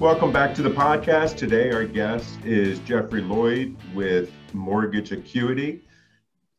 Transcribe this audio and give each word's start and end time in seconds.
Welcome 0.00 0.32
back 0.32 0.54
to 0.56 0.62
the 0.62 0.70
podcast. 0.70 1.36
Today, 1.36 1.70
our 1.70 1.84
guest 1.84 2.40
is 2.44 2.80
Jeffrey 2.80 3.22
Loyd 3.22 3.76
with 3.94 4.32
Mortgage 4.52 5.12
Acuity. 5.12 5.82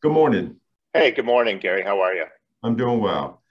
Good 0.00 0.12
morning. 0.12 0.56
Hey, 0.94 1.10
good 1.10 1.26
morning, 1.26 1.58
Gary. 1.58 1.82
How 1.82 2.00
are 2.00 2.14
you? 2.14 2.24
I'm 2.62 2.76
doing 2.76 2.98
well. 2.98 3.42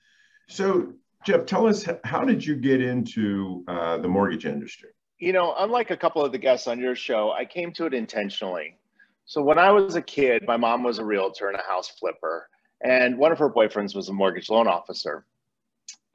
So, 0.50 0.94
Jeff, 1.24 1.46
tell 1.46 1.68
us 1.68 1.88
how 2.04 2.26
did 2.26 2.44
you 2.44 2.55
get 2.55 2.82
into 2.82 3.63
uh, 3.68 4.00
the 4.00 4.08
mortgage 4.08 4.48
industry? 4.48 4.90
You 5.20 5.34
know, 5.34 5.54
unlike 5.60 5.91
a 5.91 5.98
couple 5.98 6.26
of 6.26 6.32
the 6.32 6.40
guests 6.40 6.68
on 6.68 6.80
your 6.80 6.96
show, 6.96 7.32
I 7.32 7.46
came 7.46 7.72
to 7.74 7.86
it 7.86 7.94
intentionally. 7.94 8.77
So, 9.26 9.44
when 9.44 9.60
I 9.60 9.70
was 9.70 9.94
a 9.94 10.02
kid, 10.02 10.46
my 10.48 10.58
mom 10.58 10.82
was 10.82 10.98
a 10.98 11.05
realtor 11.05 11.48
and 11.48 11.58
a 11.58 11.63
house 11.63 11.90
flipper, 11.90 12.49
and 12.82 13.20
one 13.20 13.32
of 13.32 13.38
her 13.38 13.52
boyfriends 13.52 13.96
was 13.96 14.10
a 14.10 14.13
mortgage 14.13 14.49
loan 14.49 14.68
officer. 14.68 15.26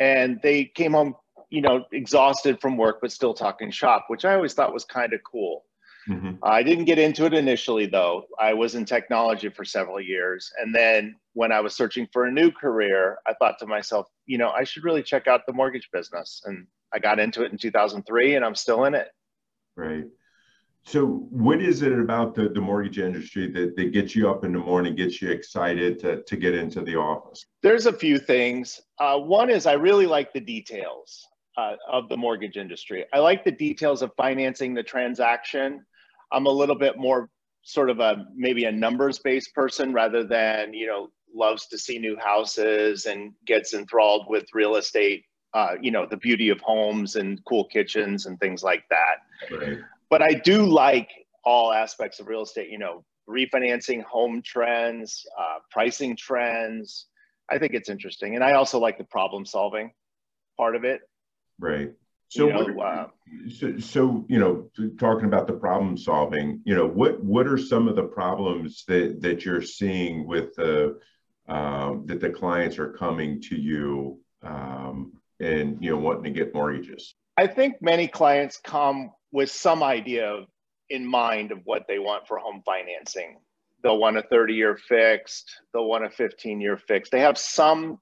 And 0.00 0.40
they 0.42 0.64
came 0.64 0.92
home 0.92 1.14
you 1.50 1.60
know, 1.60 1.84
exhausted 1.92 2.60
from 2.60 2.76
work, 2.76 3.00
but 3.00 3.12
still 3.12 3.34
talking 3.34 3.70
shop, 3.70 4.06
which 4.08 4.24
I 4.24 4.34
always 4.34 4.54
thought 4.54 4.72
was 4.72 4.84
kind 4.84 5.12
of 5.12 5.20
cool. 5.24 5.64
Mm-hmm. 6.08 6.36
I 6.42 6.62
didn't 6.62 6.86
get 6.86 6.98
into 6.98 7.26
it 7.26 7.34
initially, 7.34 7.86
though. 7.86 8.24
I 8.38 8.54
was 8.54 8.74
in 8.74 8.84
technology 8.84 9.48
for 9.48 9.64
several 9.64 10.00
years. 10.00 10.50
And 10.60 10.74
then 10.74 11.16
when 11.34 11.52
I 11.52 11.60
was 11.60 11.74
searching 11.74 12.08
for 12.12 12.24
a 12.24 12.32
new 12.32 12.50
career, 12.50 13.18
I 13.26 13.34
thought 13.34 13.58
to 13.58 13.66
myself, 13.66 14.06
you 14.26 14.38
know, 14.38 14.50
I 14.50 14.64
should 14.64 14.84
really 14.84 15.02
check 15.02 15.26
out 15.26 15.42
the 15.46 15.52
mortgage 15.52 15.88
business. 15.92 16.42
And 16.46 16.66
I 16.92 16.98
got 16.98 17.18
into 17.18 17.44
it 17.44 17.52
in 17.52 17.58
2003 17.58 18.36
and 18.36 18.44
I'm 18.44 18.54
still 18.54 18.84
in 18.84 18.94
it. 18.94 19.08
Right. 19.76 20.04
So, 20.82 21.26
what 21.30 21.60
is 21.60 21.82
it 21.82 21.92
about 21.92 22.34
the, 22.34 22.48
the 22.48 22.60
mortgage 22.60 22.98
industry 22.98 23.50
that, 23.52 23.76
that 23.76 23.92
gets 23.92 24.16
you 24.16 24.30
up 24.30 24.44
in 24.44 24.52
the 24.52 24.58
morning, 24.58 24.96
gets 24.96 25.20
you 25.20 25.30
excited 25.30 25.98
to, 26.00 26.22
to 26.22 26.36
get 26.36 26.54
into 26.54 26.80
the 26.80 26.96
office? 26.96 27.44
There's 27.62 27.84
a 27.84 27.92
few 27.92 28.18
things. 28.18 28.80
Uh, 28.98 29.18
one 29.18 29.50
is 29.50 29.66
I 29.66 29.74
really 29.74 30.06
like 30.06 30.32
the 30.32 30.40
details 30.40 31.28
uh, 31.56 31.74
of 31.90 32.08
the 32.08 32.16
mortgage 32.16 32.56
industry. 32.56 33.04
I 33.12 33.18
like 33.18 33.44
the 33.44 33.50
details 33.50 34.02
of 34.02 34.12
financing 34.16 34.74
the 34.74 34.82
transaction. 34.82 35.84
I'm 36.32 36.46
a 36.46 36.50
little 36.50 36.76
bit 36.76 36.98
more 36.98 37.28
sort 37.62 37.90
of 37.90 38.00
a 38.00 38.26
maybe 38.34 38.64
a 38.64 38.72
numbers 38.72 39.18
based 39.18 39.54
person 39.54 39.92
rather 39.92 40.24
than 40.24 40.72
you 40.72 40.86
know 40.86 41.10
loves 41.34 41.66
to 41.68 41.78
see 41.78 41.98
new 41.98 42.16
houses 42.16 43.06
and 43.06 43.32
gets 43.46 43.74
enthralled 43.74 44.26
with 44.28 44.44
real 44.54 44.76
estate 44.76 45.24
uh, 45.54 45.74
you 45.80 45.90
know 45.90 46.06
the 46.06 46.16
beauty 46.16 46.48
of 46.48 46.60
homes 46.60 47.16
and 47.16 47.40
cool 47.44 47.64
kitchens 47.66 48.26
and 48.26 48.38
things 48.40 48.62
like 48.62 48.84
that 48.88 49.16
right. 49.58 49.78
but 50.08 50.22
i 50.22 50.32
do 50.32 50.64
like 50.64 51.10
all 51.44 51.72
aspects 51.72 52.18
of 52.18 52.28
real 52.28 52.42
estate 52.42 52.70
you 52.70 52.78
know 52.78 53.04
refinancing 53.28 54.02
home 54.04 54.42
trends 54.42 55.24
uh, 55.38 55.58
pricing 55.70 56.16
trends 56.16 57.06
i 57.50 57.58
think 57.58 57.74
it's 57.74 57.90
interesting 57.90 58.34
and 58.34 58.42
i 58.42 58.52
also 58.52 58.78
like 58.78 58.96
the 58.96 59.04
problem 59.04 59.44
solving 59.44 59.92
part 60.56 60.74
of 60.74 60.84
it 60.84 61.02
Right. 61.60 61.92
So, 62.28 62.46
you 62.46 62.52
know, 62.52 62.64
what, 62.72 62.86
uh, 62.86 63.06
so, 63.50 63.78
so, 63.78 64.24
you 64.28 64.38
know, 64.38 64.70
talking 64.98 65.26
about 65.26 65.48
the 65.48 65.52
problem 65.52 65.96
solving, 65.96 66.60
you 66.64 66.76
know, 66.76 66.86
what 66.86 67.22
what 67.22 67.48
are 67.48 67.58
some 67.58 67.88
of 67.88 67.96
the 67.96 68.04
problems 68.04 68.84
that 68.86 69.20
that 69.20 69.44
you're 69.44 69.62
seeing 69.62 70.26
with 70.26 70.54
the 70.54 71.00
um, 71.48 72.06
that 72.06 72.20
the 72.20 72.30
clients 72.30 72.78
are 72.78 72.92
coming 72.92 73.40
to 73.42 73.56
you 73.56 74.20
um, 74.42 75.12
and 75.40 75.82
you 75.82 75.90
know 75.90 75.98
wanting 75.98 76.22
to 76.22 76.30
get 76.30 76.54
mortgages? 76.54 77.14
I 77.36 77.48
think 77.48 77.76
many 77.80 78.06
clients 78.06 78.60
come 78.62 79.10
with 79.32 79.50
some 79.50 79.82
idea 79.82 80.46
in 80.88 81.04
mind 81.04 81.50
of 81.50 81.58
what 81.64 81.86
they 81.88 81.98
want 81.98 82.28
for 82.28 82.38
home 82.38 82.62
financing. 82.64 83.38
They'll 83.82 83.98
want 83.98 84.18
a 84.18 84.22
30 84.22 84.54
year 84.54 84.76
fixed. 84.76 85.50
They'll 85.72 85.86
want 85.86 86.04
a 86.04 86.10
15 86.10 86.60
year 86.60 86.76
fixed. 86.76 87.10
They 87.10 87.20
have 87.20 87.38
some 87.38 87.98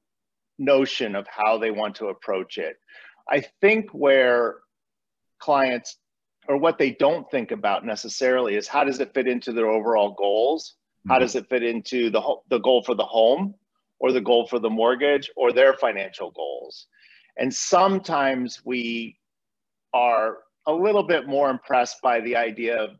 notion 0.58 1.14
of 1.14 1.26
how 1.28 1.56
they 1.56 1.70
want 1.70 1.94
to 1.96 2.08
approach 2.08 2.58
it 2.58 2.76
I 3.28 3.44
think 3.60 3.90
where 3.90 4.56
clients 5.38 5.96
or 6.48 6.56
what 6.56 6.78
they 6.78 6.92
don't 6.92 7.30
think 7.30 7.50
about 7.50 7.84
necessarily 7.84 8.56
is 8.56 8.66
how 8.66 8.84
does 8.84 9.00
it 9.00 9.12
fit 9.14 9.28
into 9.28 9.52
their 9.52 9.68
overall 9.68 10.14
goals? 10.14 10.74
How 11.06 11.14
mm-hmm. 11.14 11.22
does 11.22 11.34
it 11.36 11.48
fit 11.48 11.62
into 11.62 12.10
the 12.10 12.22
the 12.48 12.58
goal 12.58 12.82
for 12.82 12.94
the 12.94 13.04
home 13.04 13.54
or 14.00 14.12
the 14.12 14.20
goal 14.20 14.46
for 14.46 14.58
the 14.58 14.70
mortgage 14.70 15.30
or 15.36 15.52
their 15.52 15.74
financial 15.74 16.30
goals? 16.30 16.86
And 17.36 17.54
sometimes 17.54 18.62
we 18.64 19.18
are 19.94 20.38
a 20.66 20.72
little 20.72 21.02
bit 21.02 21.26
more 21.26 21.50
impressed 21.50 22.02
by 22.02 22.20
the 22.20 22.36
idea 22.36 22.82
of 22.82 22.90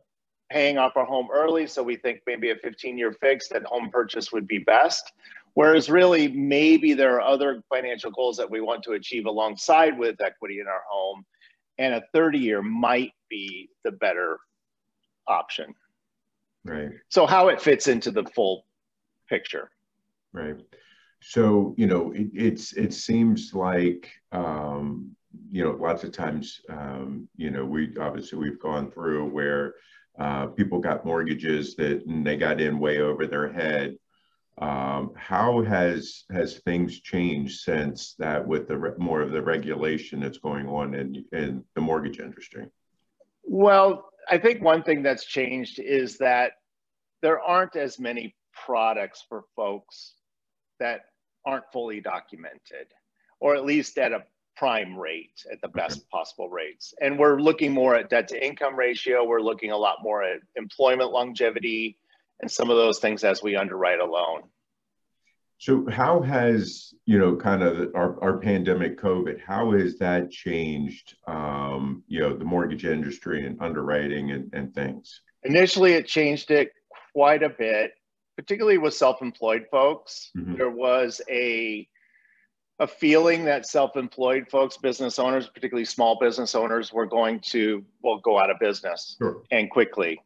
paying 0.49 0.77
off 0.77 0.93
our 0.95 1.05
home 1.05 1.27
early. 1.31 1.67
So 1.67 1.83
we 1.83 1.95
think 1.95 2.21
maybe 2.25 2.49
a 2.51 2.55
15 2.55 2.97
year 2.97 3.13
fix 3.13 3.47
that 3.49 3.63
home 3.63 3.89
purchase 3.91 4.31
would 4.31 4.47
be 4.47 4.59
best. 4.59 5.11
Whereas 5.59 5.89
really, 5.89 6.29
maybe 6.29 6.93
there 6.93 7.15
are 7.15 7.21
other 7.21 7.61
financial 7.67 8.11
goals 8.11 8.37
that 8.37 8.49
we 8.49 8.61
want 8.61 8.81
to 8.83 8.93
achieve 8.93 9.25
alongside 9.25 9.99
with 9.99 10.21
equity 10.21 10.61
in 10.61 10.67
our 10.67 10.83
home, 10.89 11.25
and 11.77 11.95
a 11.95 12.03
30 12.13 12.39
year 12.39 12.61
might 12.61 13.11
be 13.29 13.67
the 13.83 13.91
better 13.91 14.39
option. 15.27 15.75
Right. 16.63 16.91
So, 17.09 17.25
how 17.25 17.49
it 17.49 17.59
fits 17.59 17.89
into 17.89 18.09
the 18.09 18.23
full 18.33 18.67
picture. 19.27 19.69
Right. 20.31 20.55
So, 21.19 21.75
you 21.77 21.87
know, 21.87 22.13
it, 22.13 22.29
it's 22.33 22.71
it 22.71 22.93
seems 22.93 23.53
like 23.53 24.09
um, 24.31 25.13
you 25.51 25.65
know 25.65 25.71
lots 25.71 26.05
of 26.05 26.13
times 26.13 26.61
um, 26.69 27.27
you 27.35 27.51
know 27.51 27.65
we 27.65 27.93
obviously 27.99 28.39
we've 28.39 28.61
gone 28.61 28.91
through 28.91 29.27
where 29.27 29.73
uh, 30.17 30.45
people 30.45 30.79
got 30.79 31.05
mortgages 31.05 31.75
that 31.75 32.01
they 32.23 32.37
got 32.37 32.61
in 32.61 32.79
way 32.79 32.99
over 32.99 33.27
their 33.27 33.51
head 33.51 33.97
um, 34.59 35.11
how 35.15 35.61
has 35.63 36.25
has 36.31 36.59
things 36.59 36.99
changed 36.99 37.61
since 37.61 38.15
that 38.19 38.45
with 38.45 38.67
the 38.67 38.77
re- 38.77 38.91
more 38.97 39.21
of 39.21 39.31
the 39.31 39.41
regulation 39.41 40.19
that's 40.19 40.37
going 40.37 40.67
on 40.67 40.93
in 40.93 41.25
in 41.31 41.63
the 41.75 41.81
mortgage 41.81 42.19
industry? 42.19 42.65
Well, 43.43 44.09
I 44.29 44.37
think 44.37 44.61
one 44.61 44.83
thing 44.83 45.01
that's 45.01 45.25
changed 45.25 45.79
is 45.79 46.17
that 46.17 46.53
there 47.21 47.39
aren't 47.39 47.75
as 47.75 47.99
many 47.99 48.35
products 48.65 49.25
for 49.27 49.43
folks 49.55 50.13
that 50.79 51.05
aren't 51.45 51.71
fully 51.71 52.01
documented, 52.01 52.87
or 53.39 53.55
at 53.55 53.65
least 53.65 53.97
at 53.97 54.11
a 54.11 54.23
prime 54.57 54.97
rate 54.97 55.45
at 55.51 55.61
the 55.61 55.69
best 55.69 55.99
okay. 55.99 56.07
possible 56.11 56.49
rates. 56.49 56.93
And 57.01 57.17
we're 57.17 57.39
looking 57.39 57.71
more 57.71 57.95
at 57.95 58.09
debt 58.09 58.27
to 58.27 58.45
income 58.45 58.75
ratio. 58.75 59.25
We're 59.25 59.39
looking 59.39 59.71
a 59.71 59.77
lot 59.77 60.03
more 60.03 60.21
at 60.21 60.41
employment 60.57 61.11
longevity 61.11 61.97
and 62.41 62.49
some 62.49 62.69
of 62.69 62.77
those 62.77 62.99
things 62.99 63.23
as 63.23 63.43
we 63.43 63.55
underwrite 63.55 63.99
a 63.99 64.05
loan. 64.05 64.43
So 65.57 65.85
how 65.89 66.21
has, 66.21 66.93
you 67.05 67.19
know, 67.19 67.35
kind 67.35 67.63
of 67.63 67.93
our, 67.93 68.21
our 68.23 68.37
pandemic 68.37 68.97
COVID, 68.97 69.41
how 69.41 69.73
has 69.73 69.97
that 69.97 70.31
changed, 70.31 71.17
um, 71.27 72.01
you 72.07 72.21
know, 72.21 72.37
the 72.37 72.45
mortgage 72.45 72.85
industry 72.85 73.45
and 73.45 73.61
underwriting 73.61 74.31
and, 74.31 74.49
and 74.53 74.73
things? 74.73 75.21
Initially, 75.43 75.93
it 75.93 76.07
changed 76.07 76.49
it 76.51 76.71
quite 77.13 77.43
a 77.43 77.49
bit, 77.49 77.91
particularly 78.37 78.77
with 78.77 78.93
self-employed 78.93 79.65
folks. 79.69 80.31
Mm-hmm. 80.37 80.55
There 80.55 80.71
was 80.71 81.21
a 81.29 81.87
a 82.81 82.87
feeling 82.87 83.43
that 83.43 83.65
self-employed 83.65 84.47
folks, 84.49 84.77
business 84.77 85.19
owners, 85.19 85.49
particularly 85.49 85.83
small 85.83 86.17
business 86.17 86.55
owners, 86.55 86.93
were 86.93 87.05
going 87.05 87.41
to 87.41 87.83
well 88.01 88.19
go 88.23 88.39
out 88.39 88.49
of 88.49 88.57
business 88.59 89.17
sure. 89.17 89.43
and 89.51 89.69
quickly. 89.69 90.21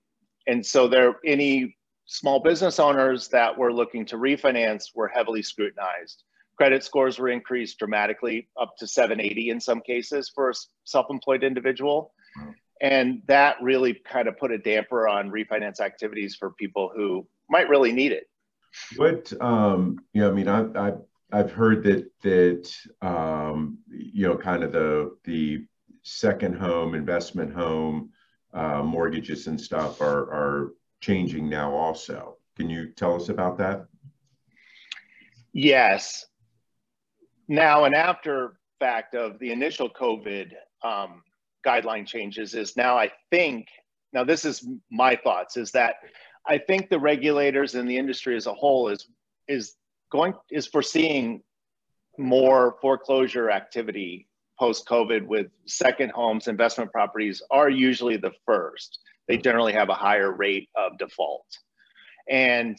And 0.45 0.63
so 0.63 0.87
there 0.87 1.15
any 1.25 1.75
small 2.05 2.39
business 2.39 2.79
owners 2.79 3.27
that 3.29 3.57
were 3.57 3.73
looking 3.73 4.05
to 4.07 4.17
refinance 4.17 4.89
were 4.95 5.07
heavily 5.07 5.41
scrutinized. 5.41 6.23
Credit 6.57 6.83
scores 6.83 7.17
were 7.17 7.29
increased 7.29 7.79
dramatically, 7.79 8.47
up 8.59 8.77
to 8.77 8.87
780 8.87 9.49
in 9.49 9.59
some 9.59 9.81
cases 9.81 10.31
for 10.33 10.51
a 10.51 10.53
self 10.83 11.07
employed 11.09 11.43
individual. 11.43 12.13
And 12.81 13.21
that 13.27 13.55
really 13.61 13.93
kind 13.93 14.27
of 14.27 14.37
put 14.37 14.51
a 14.51 14.57
damper 14.57 15.07
on 15.07 15.31
refinance 15.31 15.79
activities 15.79 16.35
for 16.35 16.51
people 16.51 16.91
who 16.93 17.25
might 17.49 17.69
really 17.69 17.91
need 17.91 18.11
it. 18.11 18.29
What, 18.97 19.31
um, 19.41 19.99
you 20.13 20.21
know, 20.21 20.29
I 20.29 20.33
mean, 20.33 20.47
I've, 20.47 20.75
I've, 20.75 21.01
I've 21.31 21.51
heard 21.51 21.83
that, 21.83 22.11
that, 22.21 22.75
um, 23.01 23.79
you 23.87 24.27
know, 24.27 24.37
kind 24.37 24.63
of 24.63 24.71
the, 24.71 25.15
the 25.23 25.65
second 26.03 26.55
home, 26.57 26.93
investment 26.93 27.53
home, 27.53 28.09
uh, 28.53 28.83
mortgages 28.83 29.47
and 29.47 29.59
stuff 29.59 30.01
are, 30.01 30.23
are 30.31 30.73
changing 31.03 31.49
now 31.49 31.73
also. 31.73 32.37
Can 32.55 32.69
you 32.69 32.87
tell 32.87 33.15
us 33.15 33.27
about 33.27 33.57
that? 33.57 33.87
Yes. 35.51 36.25
Now, 37.49 37.83
an 37.83 37.93
after 37.93 38.53
fact 38.79 39.13
of 39.13 39.37
the 39.39 39.51
initial 39.51 39.89
COVID 39.89 40.51
um, 40.81 41.21
guideline 41.65 42.07
changes 42.07 42.53
is 42.53 42.77
now 42.77 42.97
I 42.97 43.11
think 43.31 43.67
now 44.13 44.23
this 44.23 44.45
is 44.45 44.65
my 44.91 45.15
thoughts 45.15 45.57
is 45.57 45.71
that 45.71 45.95
I 46.45 46.57
think 46.57 46.89
the 46.89 46.99
regulators 46.99 47.75
and 47.75 47.89
the 47.89 47.97
industry 47.97 48.35
as 48.35 48.47
a 48.47 48.53
whole 48.53 48.87
is 48.89 49.07
is 49.47 49.75
going 50.09 50.33
is 50.51 50.67
foreseeing 50.67 51.43
more 52.17 52.77
foreclosure 52.81 53.49
activity 53.51 54.27
post 54.59 54.87
COVID 54.87 55.25
with 55.25 55.47
second 55.65 56.11
homes, 56.11 56.47
investment 56.47 56.91
properties 56.91 57.41
are 57.49 57.69
usually 57.69 58.17
the 58.17 58.31
first. 58.45 58.99
They 59.27 59.37
generally 59.37 59.73
have 59.73 59.89
a 59.89 59.93
higher 59.93 60.31
rate 60.31 60.69
of 60.75 60.97
default. 60.97 61.45
And 62.29 62.77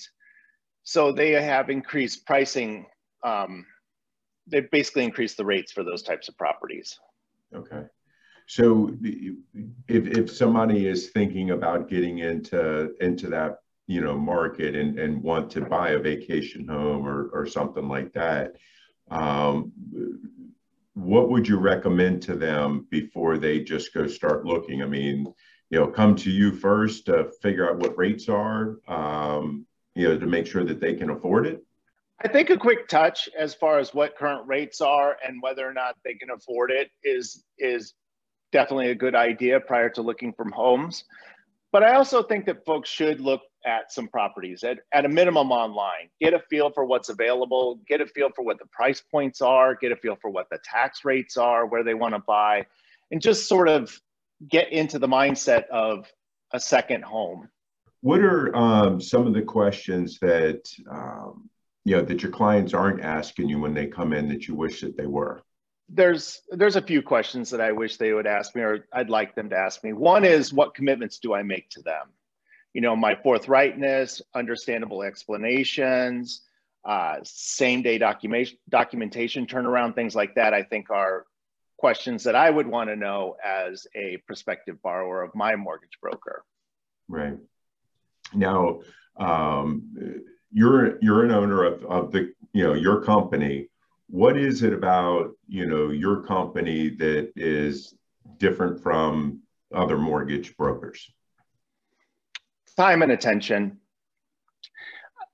so 0.83 1.13
they 1.13 1.33
have 1.33 1.71
increased 1.71 2.27
pricing. 2.27 2.87
Um, 3.25 3.65
they've 4.47 4.71
basically 4.71 5.05
increased 5.05 5.37
the 5.37 5.45
rates 5.45 5.73
for 5.73 5.83
those 5.83 6.03
types 6.03 6.29
of 6.29 6.37
properties. 6.37 6.99
Okay. 7.55 7.85
So 8.47 8.95
if, 9.03 10.07
if 10.19 10.31
somebody 10.31 10.87
is 10.87 11.11
thinking 11.11 11.51
about 11.51 11.89
getting 11.89 12.19
into 12.19 12.95
into 13.01 13.29
that 13.29 13.61
you 13.87 14.03
know 14.03 14.19
market 14.19 14.75
and, 14.75 14.99
and 14.99 15.23
want 15.23 15.51
to 15.53 15.63
buy 15.63 15.91
a 15.91 15.99
vacation 15.99 16.69
home 16.69 17.07
or, 17.07 17.31
or 17.33 17.47
something 17.47 17.89
like 17.89 18.13
that, 18.13 18.57
um, 19.11 19.73
what 20.95 21.31
would 21.31 21.49
you 21.49 21.59
recommend 21.59 22.23
to 22.23 22.37
them 22.37 22.87
before 22.91 23.39
they 23.39 23.61
just 23.61 23.95
go 23.95 24.07
start 24.07 24.45
looking? 24.45 24.83
I 24.83 24.87
mean, 24.87 25.33
you 25.71 25.79
know, 25.79 25.87
come 25.87 26.15
to 26.17 26.31
you 26.31 26.53
first 26.53 27.07
to 27.07 27.31
figure 27.43 27.69
out 27.69 27.79
what 27.79 27.97
rates 27.97 28.29
are, 28.29 28.79
um, 28.89 29.67
you 29.95 30.09
know, 30.09 30.19
to 30.19 30.27
make 30.27 30.47
sure 30.47 30.65
that 30.65 30.81
they 30.81 30.95
can 30.95 31.11
afford 31.11 31.47
it? 31.47 31.65
I 32.23 32.29
think 32.29 32.51
a 32.51 32.57
quick 32.57 32.89
touch 32.89 33.29
as 33.37 33.55
far 33.55 33.79
as 33.79 33.93
what 33.93 34.17
current 34.17 34.47
rates 34.47 34.81
are 34.81 35.17
and 35.27 35.43
whether 35.43 35.69
or 35.69 35.73
not 35.73 35.97
they 36.05 36.15
can 36.15 36.31
afford 36.31 36.71
it 36.71 36.91
is 37.03 37.45
is 37.59 37.95
definitely 38.53 38.91
a 38.91 38.95
good 38.95 39.17
idea 39.17 39.59
prior 39.59 39.91
to 39.91 40.03
looking 40.03 40.33
from 40.33 40.53
homes. 40.53 41.05
But 41.73 41.83
I 41.83 41.95
also 41.95 42.23
think 42.23 42.47
that 42.47 42.65
folks 42.65 42.89
should 42.89 43.21
look 43.21 43.41
at 43.67 43.93
some 43.93 44.07
properties 44.07 44.63
at, 44.63 44.79
at 44.93 45.05
a 45.05 45.09
minimum 45.09 45.51
online, 45.51 46.09
get 46.21 46.35
a 46.35 46.39
feel 46.39 46.71
for 46.71 46.85
what's 46.85 47.09
available, 47.09 47.81
get 47.89 48.01
a 48.01 48.07
feel 48.07 48.31
for 48.35 48.45
what 48.45 48.61
the 48.61 48.67
price 48.67 49.01
points 49.01 49.41
are, 49.41 49.75
get 49.75 49.91
a 49.91 49.97
feel 49.97 50.17
for 50.23 50.31
what 50.31 50.49
the 50.51 50.59
tax 50.63 51.05
rates 51.05 51.37
are, 51.37 51.67
where 51.67 51.83
they 51.83 51.95
want 51.95 52.15
to 52.15 52.21
buy, 52.21 52.65
and 53.11 53.21
just 53.21 53.49
sort 53.49 53.69
of 53.69 54.01
get 54.49 54.73
into 54.73 54.99
the 54.99 55.09
mindset 55.09 55.67
of 55.69 56.11
a 56.53 56.61
second 56.61 57.05
home. 57.05 57.49
What 58.01 58.21
are 58.21 58.55
um, 58.55 59.01
some 59.01 59.27
of 59.27 59.33
the 59.33 59.43
questions 59.43 60.19
that 60.21 60.69
um, 60.91 61.49
you 61.85 61.97
know 61.97 62.03
that 62.03 62.23
your 62.23 62.33
clients 62.33 62.75
aren't 62.75 63.03
asking 63.03 63.49
you 63.49 63.59
when 63.59 63.75
they 63.75 63.87
come 63.87 64.13
in 64.13 64.29
that 64.29 64.47
you 64.47 64.55
wish 64.55 64.81
that 64.83 64.97
they 64.97 65.07
were? 65.07 65.43
There's 65.89 66.43
there's 66.51 66.77
a 66.77 66.83
few 66.83 67.03
questions 67.03 67.51
that 67.51 67.61
I 67.61 67.73
wish 67.73 67.97
they 67.97 68.13
would 68.13 68.27
ask 68.27 68.55
me, 68.55 68.63
or 68.63 68.87
I'd 68.93 69.11
like 69.11 69.35
them 69.35 69.51
to 69.51 69.57
ask 69.57 69.83
me. 69.83 69.93
One 69.93 70.25
is, 70.25 70.53
what 70.53 70.75
commitments 70.75 71.19
do 71.19 71.35
I 71.35 71.43
make 71.43 71.71
to 71.71 71.83
them? 71.83 72.09
You 72.73 72.81
know, 72.81 72.97
my 72.97 73.15
forthrightness, 73.15 74.21
understandable 74.35 75.03
explanations, 75.03 76.43
uh, 76.85 77.17
same 77.23 77.83
day 77.83 77.99
documentation, 77.99 78.59
documentation 78.69 79.47
turnaround, 79.47 79.95
things 79.95 80.15
like 80.15 80.35
that. 80.35 80.53
I 80.53 80.63
think 80.63 80.91
are 80.91 81.27
questions 81.79 82.25
that 82.25 82.35
I 82.35 82.51
would 82.51 82.67
want 82.67 82.91
to 82.91 82.97
know 82.97 83.37
as 83.45 83.87
a 83.95 84.19
prospective 84.27 84.81
borrower 84.83 85.23
of 85.23 85.35
my 85.35 85.57
mortgage 85.57 85.99
broker. 86.01 86.45
Right. 87.09 87.37
Now, 88.33 88.81
um, 89.17 90.23
you're 90.53 90.99
you're 91.03 91.25
an 91.25 91.31
owner 91.31 91.65
of, 91.65 91.85
of 91.85 92.13
the 92.13 92.33
you 92.53 92.65
know 92.65 92.75
your 92.75 93.03
company. 93.03 93.69
What 94.09 94.37
is 94.37 94.63
it 94.63 94.73
about 94.73 95.33
you 95.49 95.67
know 95.67 95.91
your 95.91 96.23
company 96.23 96.91
that 96.97 97.33
is 97.37 97.95
different 98.39 98.83
from 98.83 99.41
other 99.75 99.99
mortgage 99.99 100.57
brokers? 100.57 101.11
Time 102.77 103.03
and 103.03 103.13
attention. 103.13 103.79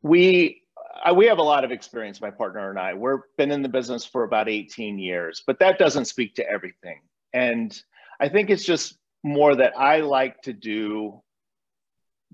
We 0.03 0.60
uh, 1.09 1.15
we 1.15 1.27
have 1.27 1.39
a 1.39 1.43
lot 1.43 1.65
of 1.65 1.71
experience, 1.71 2.21
my 2.21 2.31
partner 2.31 2.71
and 2.71 2.79
I. 2.79 2.95
We've 2.95 3.19
been 3.37 3.51
in 3.51 3.63
the 3.63 3.69
business 3.69 4.05
for 4.05 4.25
about 4.25 4.49
18 4.49 4.99
years, 4.99 5.43
but 5.47 5.59
that 5.61 5.79
doesn't 5.79 6.07
speak 6.07 6.35
to 6.37 6.49
everything. 6.49 7.01
And 7.33 7.81
I 8.19 8.29
think 8.29 8.51
it's 8.51 8.65
just 8.65 8.99
more 9.23 9.55
that 9.57 9.79
I 9.79 10.01
like 10.01 10.43
to 10.43 10.53
do 10.53 11.21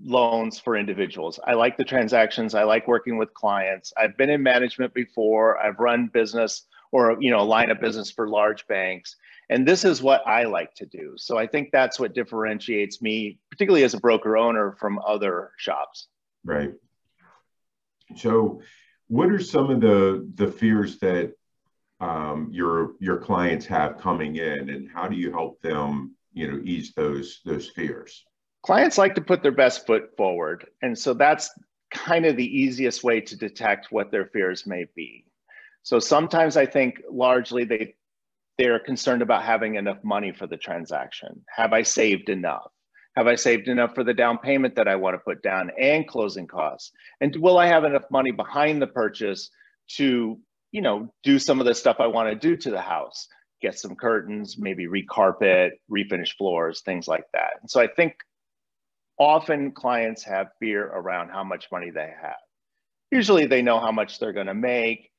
loans 0.03 0.59
for 0.59 0.75
individuals. 0.75 1.39
I 1.45 1.53
like 1.53 1.77
the 1.77 1.83
transactions. 1.83 2.55
I 2.55 2.63
like 2.63 2.87
working 2.87 3.17
with 3.17 3.33
clients. 3.33 3.93
I've 3.97 4.17
been 4.17 4.29
in 4.29 4.43
management 4.43 4.93
before. 4.93 5.57
I've 5.57 5.79
run 5.79 6.07
business 6.07 6.67
or 6.91 7.17
you 7.19 7.31
know 7.31 7.39
a 7.39 7.43
line 7.43 7.69
of 7.69 7.79
business 7.79 8.11
for 8.11 8.27
large 8.27 8.65
banks 8.67 9.15
and 9.49 9.67
this 9.67 9.83
is 9.83 10.01
what 10.01 10.25
i 10.25 10.43
like 10.43 10.73
to 10.73 10.85
do 10.85 11.13
so 11.17 11.37
i 11.37 11.45
think 11.45 11.69
that's 11.71 11.99
what 11.99 12.13
differentiates 12.13 13.01
me 13.01 13.37
particularly 13.51 13.83
as 13.83 13.93
a 13.93 13.99
broker 13.99 14.37
owner 14.37 14.75
from 14.79 14.99
other 15.05 15.51
shops 15.57 16.07
right 16.45 16.71
so 18.15 18.61
what 19.07 19.29
are 19.29 19.39
some 19.39 19.69
of 19.69 19.81
the 19.81 20.29
the 20.35 20.47
fears 20.47 20.99
that 20.99 21.33
um, 21.99 22.49
your 22.51 22.93
your 22.99 23.17
clients 23.17 23.65
have 23.65 23.97
coming 23.97 24.35
in 24.35 24.69
and 24.69 24.89
how 24.89 25.07
do 25.07 25.15
you 25.15 25.31
help 25.31 25.59
them 25.61 26.15
you 26.33 26.51
know 26.51 26.61
ease 26.63 26.93
those 26.95 27.41
those 27.45 27.69
fears 27.69 28.23
clients 28.67 28.97
like 28.97 29.15
to 29.15 29.21
put 29.21 29.41
their 29.41 29.53
best 29.53 29.87
foot 29.87 30.09
forward. 30.17 30.67
And 30.81 30.97
so 30.99 31.13
that's 31.13 31.49
kind 31.89 32.25
of 32.25 32.35
the 32.35 32.59
easiest 32.59 33.01
way 33.01 33.21
to 33.21 33.37
detect 33.37 33.93
what 33.93 34.11
their 34.11 34.25
fears 34.25 34.67
may 34.67 34.85
be. 34.93 35.25
So 35.83 35.99
sometimes 35.99 36.57
I 36.57 36.65
think 36.65 37.01
largely 37.09 37.63
they 37.63 37.95
they're 38.57 38.79
concerned 38.79 39.21
about 39.21 39.43
having 39.43 39.75
enough 39.75 40.03
money 40.03 40.33
for 40.33 40.47
the 40.47 40.57
transaction. 40.57 41.45
Have 41.55 41.71
I 41.71 41.83
saved 41.83 42.27
enough? 42.27 42.71
Have 43.17 43.25
I 43.25 43.33
saved 43.33 43.67
enough 43.67 43.95
for 43.95 44.03
the 44.03 44.13
down 44.13 44.37
payment 44.37 44.75
that 44.75 44.87
I 44.87 44.95
want 44.95 45.15
to 45.15 45.17
put 45.17 45.41
down 45.41 45.71
and 45.75 46.07
closing 46.07 46.45
costs? 46.45 46.91
And 47.19 47.35
will 47.37 47.57
I 47.57 47.65
have 47.65 47.83
enough 47.83 48.03
money 48.11 48.29
behind 48.29 48.79
the 48.79 48.85
purchase 48.85 49.49
to, 49.95 50.37
you 50.71 50.81
know, 50.83 51.11
do 51.23 51.39
some 51.39 51.59
of 51.59 51.65
the 51.65 51.73
stuff 51.73 51.95
I 51.99 52.05
want 52.05 52.29
to 52.29 52.35
do 52.35 52.55
to 52.55 52.69
the 52.69 52.79
house? 52.79 53.27
Get 53.59 53.79
some 53.79 53.95
curtains, 53.95 54.57
maybe 54.59 54.85
recarpet, 54.85 55.71
refinish 55.91 56.37
floors, 56.37 56.81
things 56.81 57.07
like 57.07 57.23
that. 57.33 57.53
And 57.59 57.71
so 57.71 57.81
I 57.81 57.87
think 57.87 58.13
often 59.17 59.71
clients 59.71 60.23
have 60.25 60.49
fear 60.59 60.85
around 60.85 61.29
how 61.29 61.43
much 61.43 61.69
money 61.71 61.89
they 61.89 62.13
have. 62.21 62.35
Usually 63.09 63.47
they 63.47 63.63
know 63.63 63.79
how 63.79 63.91
much 63.91 64.19
they're 64.19 64.31
going 64.31 64.45
to 64.45 64.53
make. 64.53 65.09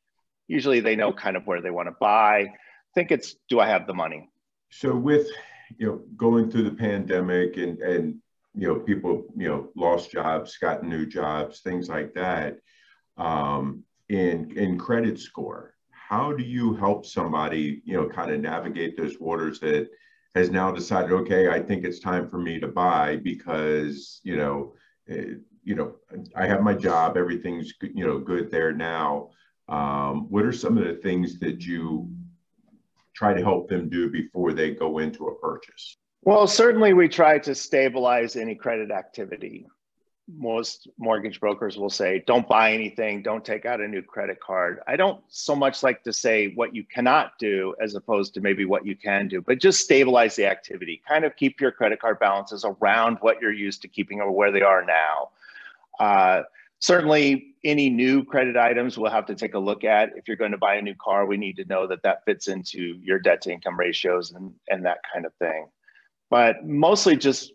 Usually 0.46 0.78
they 0.78 0.94
know 0.94 1.12
kind 1.12 1.36
of 1.36 1.48
where 1.48 1.60
they 1.60 1.72
want 1.72 1.88
to 1.88 1.96
buy. 1.98 2.42
I 2.42 2.54
think 2.94 3.10
it's 3.10 3.34
do 3.48 3.58
I 3.58 3.66
have 3.66 3.88
the 3.88 3.94
money? 3.94 4.30
So 4.70 4.94
with 4.94 5.26
you 5.76 5.86
know 5.86 6.02
going 6.16 6.50
through 6.50 6.64
the 6.64 6.70
pandemic 6.70 7.56
and 7.56 7.78
and 7.80 8.16
you 8.54 8.66
know 8.66 8.80
people 8.80 9.24
you 9.36 9.48
know 9.48 9.68
lost 9.76 10.10
jobs, 10.10 10.56
got 10.58 10.82
new 10.82 11.06
jobs, 11.06 11.60
things 11.60 11.88
like 11.88 12.14
that. 12.14 12.58
Um, 13.16 13.84
in 14.08 14.56
in 14.56 14.78
credit 14.78 15.18
score, 15.18 15.74
how 15.90 16.32
do 16.32 16.42
you 16.42 16.74
help 16.74 17.04
somebody 17.04 17.82
you 17.84 17.94
know 17.94 18.08
kind 18.08 18.30
of 18.30 18.40
navigate 18.40 18.96
those 18.96 19.20
waters 19.20 19.60
that 19.60 19.88
has 20.34 20.50
now 20.50 20.70
decided, 20.70 21.12
okay, 21.12 21.48
I 21.48 21.60
think 21.60 21.84
it's 21.84 22.00
time 22.00 22.28
for 22.28 22.38
me 22.38 22.60
to 22.60 22.68
buy 22.68 23.16
because 23.16 24.20
you 24.22 24.36
know, 24.36 24.74
it, 25.06 25.28
eh, 25.28 25.34
you 25.64 25.74
know, 25.74 25.96
I 26.34 26.46
have 26.46 26.62
my 26.62 26.72
job, 26.72 27.16
everything's 27.16 27.74
you 27.82 28.06
know 28.06 28.18
good 28.18 28.50
there 28.50 28.72
now. 28.72 29.30
Um, 29.68 30.30
what 30.30 30.46
are 30.46 30.52
some 30.52 30.78
of 30.78 30.84
the 30.84 30.94
things 30.94 31.38
that 31.40 31.66
you 31.66 32.10
try 33.18 33.34
to 33.34 33.42
help 33.42 33.68
them 33.68 33.88
do 33.88 34.08
before 34.08 34.52
they 34.52 34.70
go 34.70 34.98
into 34.98 35.26
a 35.26 35.34
purchase? 35.34 35.96
Well, 36.22 36.46
certainly 36.46 36.92
we 36.92 37.08
try 37.08 37.40
to 37.40 37.54
stabilize 37.54 38.36
any 38.36 38.54
credit 38.54 38.92
activity. 38.92 39.66
Most 40.36 40.86
mortgage 40.98 41.40
brokers 41.40 41.76
will 41.76 41.90
say 41.90 42.22
don't 42.26 42.46
buy 42.46 42.72
anything. 42.72 43.22
Don't 43.22 43.44
take 43.44 43.66
out 43.66 43.80
a 43.80 43.88
new 43.88 44.02
credit 44.02 44.38
card. 44.40 44.80
I 44.86 44.94
don't 44.94 45.20
so 45.28 45.56
much 45.56 45.82
like 45.82 46.04
to 46.04 46.12
say 46.12 46.52
what 46.54 46.76
you 46.76 46.84
cannot 46.84 47.32
do 47.40 47.74
as 47.82 47.96
opposed 47.96 48.34
to 48.34 48.40
maybe 48.40 48.64
what 48.64 48.86
you 48.86 48.94
can 48.94 49.26
do 49.26 49.40
but 49.40 49.58
just 49.58 49.80
stabilize 49.80 50.36
the 50.36 50.46
activity. 50.46 51.02
Kind 51.08 51.24
of 51.24 51.34
keep 51.34 51.60
your 51.60 51.72
credit 51.72 52.00
card 52.00 52.20
balances 52.20 52.64
around 52.64 53.16
what 53.20 53.40
you're 53.40 53.52
used 53.52 53.82
to 53.82 53.88
keeping 53.88 54.20
or 54.20 54.30
where 54.30 54.52
they 54.52 54.62
are 54.62 54.84
now. 54.84 55.30
Uh, 55.98 56.42
certainly 56.80 57.54
any 57.64 57.90
new 57.90 58.24
credit 58.24 58.56
items 58.56 58.96
we'll 58.96 59.10
have 59.10 59.26
to 59.26 59.34
take 59.34 59.54
a 59.54 59.58
look 59.58 59.84
at 59.84 60.10
if 60.16 60.28
you're 60.28 60.36
going 60.36 60.52
to 60.52 60.58
buy 60.58 60.76
a 60.76 60.82
new 60.82 60.94
car 61.02 61.26
we 61.26 61.36
need 61.36 61.56
to 61.56 61.64
know 61.64 61.86
that 61.86 62.02
that 62.02 62.24
fits 62.24 62.48
into 62.48 62.98
your 63.02 63.18
debt 63.18 63.42
to 63.42 63.52
income 63.52 63.78
ratios 63.78 64.32
and, 64.32 64.52
and 64.68 64.84
that 64.84 64.98
kind 65.12 65.26
of 65.26 65.32
thing 65.34 65.66
but 66.30 66.64
mostly 66.64 67.16
just 67.16 67.52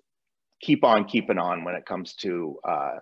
keep 0.64 0.84
on 0.84 1.06
keeping 1.06 1.38
on 1.38 1.64
when 1.64 1.76
it 1.76 1.86
comes 1.86 2.14
to 2.16 2.58
uh, 2.68 2.96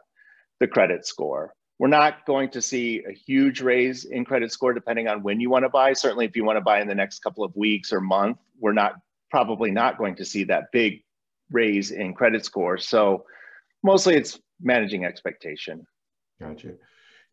the 0.59 0.67
credit 0.67 1.05
score. 1.05 1.53
We're 1.79 1.87
not 1.87 2.25
going 2.25 2.49
to 2.51 2.61
see 2.61 3.03
a 3.07 3.11
huge 3.11 3.61
raise 3.61 4.05
in 4.05 4.25
credit 4.25 4.51
score 4.51 4.73
depending 4.73 5.07
on 5.07 5.23
when 5.23 5.39
you 5.39 5.49
want 5.49 5.63
to 5.63 5.69
buy. 5.69 5.93
Certainly, 5.93 6.25
if 6.25 6.35
you 6.35 6.43
want 6.43 6.57
to 6.57 6.61
buy 6.61 6.81
in 6.81 6.87
the 6.87 6.95
next 6.95 7.19
couple 7.19 7.43
of 7.43 7.55
weeks 7.55 7.93
or 7.93 8.01
month, 8.01 8.37
we're 8.59 8.73
not 8.73 8.95
probably 9.29 9.71
not 9.71 9.97
going 9.97 10.15
to 10.15 10.25
see 10.25 10.43
that 10.45 10.65
big 10.71 11.03
raise 11.51 11.91
in 11.91 12.13
credit 12.13 12.45
score. 12.45 12.77
So 12.77 13.25
mostly 13.83 14.15
it's 14.15 14.39
managing 14.61 15.05
expectation. 15.05 15.85
Gotcha. 16.41 16.73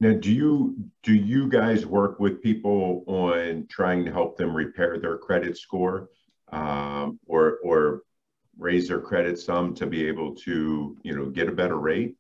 Now, 0.01 0.13
do 0.13 0.31
you 0.31 0.77
do 1.03 1.15
you 1.15 1.49
guys 1.49 1.87
work 1.87 2.21
with 2.21 2.43
people 2.43 3.05
on 3.07 3.67
trying 3.69 4.05
to 4.05 4.13
help 4.13 4.37
them 4.37 4.55
repair 4.55 4.99
their 4.99 5.17
credit 5.17 5.57
score, 5.57 6.11
um, 6.53 7.19
or 7.27 7.59
or 7.65 8.03
raise 8.59 8.89
their 8.89 9.01
credit 9.01 9.39
some 9.39 9.75
to 9.77 9.87
be 9.87 10.07
able 10.07 10.35
to, 10.35 10.97
you 11.03 11.17
know, 11.17 11.27
get 11.27 11.49
a 11.49 11.53
better 11.53 11.77
rate? 11.77 12.17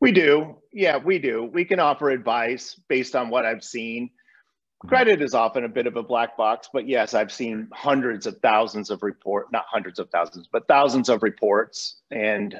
We 0.00 0.12
do. 0.12 0.58
Yeah, 0.72 0.98
we 0.98 1.18
do. 1.18 1.44
We 1.44 1.64
can 1.64 1.80
offer 1.80 2.10
advice 2.10 2.80
based 2.88 3.16
on 3.16 3.28
what 3.28 3.44
I've 3.44 3.64
seen. 3.64 4.06
Mm-hmm. 4.06 4.88
Credit 4.88 5.22
is 5.22 5.34
often 5.34 5.64
a 5.64 5.68
bit 5.68 5.86
of 5.86 5.96
a 5.96 6.02
black 6.02 6.36
box, 6.36 6.68
but 6.72 6.88
yes, 6.88 7.14
I've 7.14 7.32
seen 7.32 7.68
hundreds 7.72 8.26
of 8.26 8.38
thousands 8.38 8.90
of 8.90 9.02
report, 9.02 9.52
not 9.52 9.64
hundreds 9.68 9.98
of 9.98 10.08
thousands, 10.10 10.48
but 10.50 10.66
thousands 10.66 11.08
of 11.08 11.22
reports 11.22 12.00
and 12.10 12.58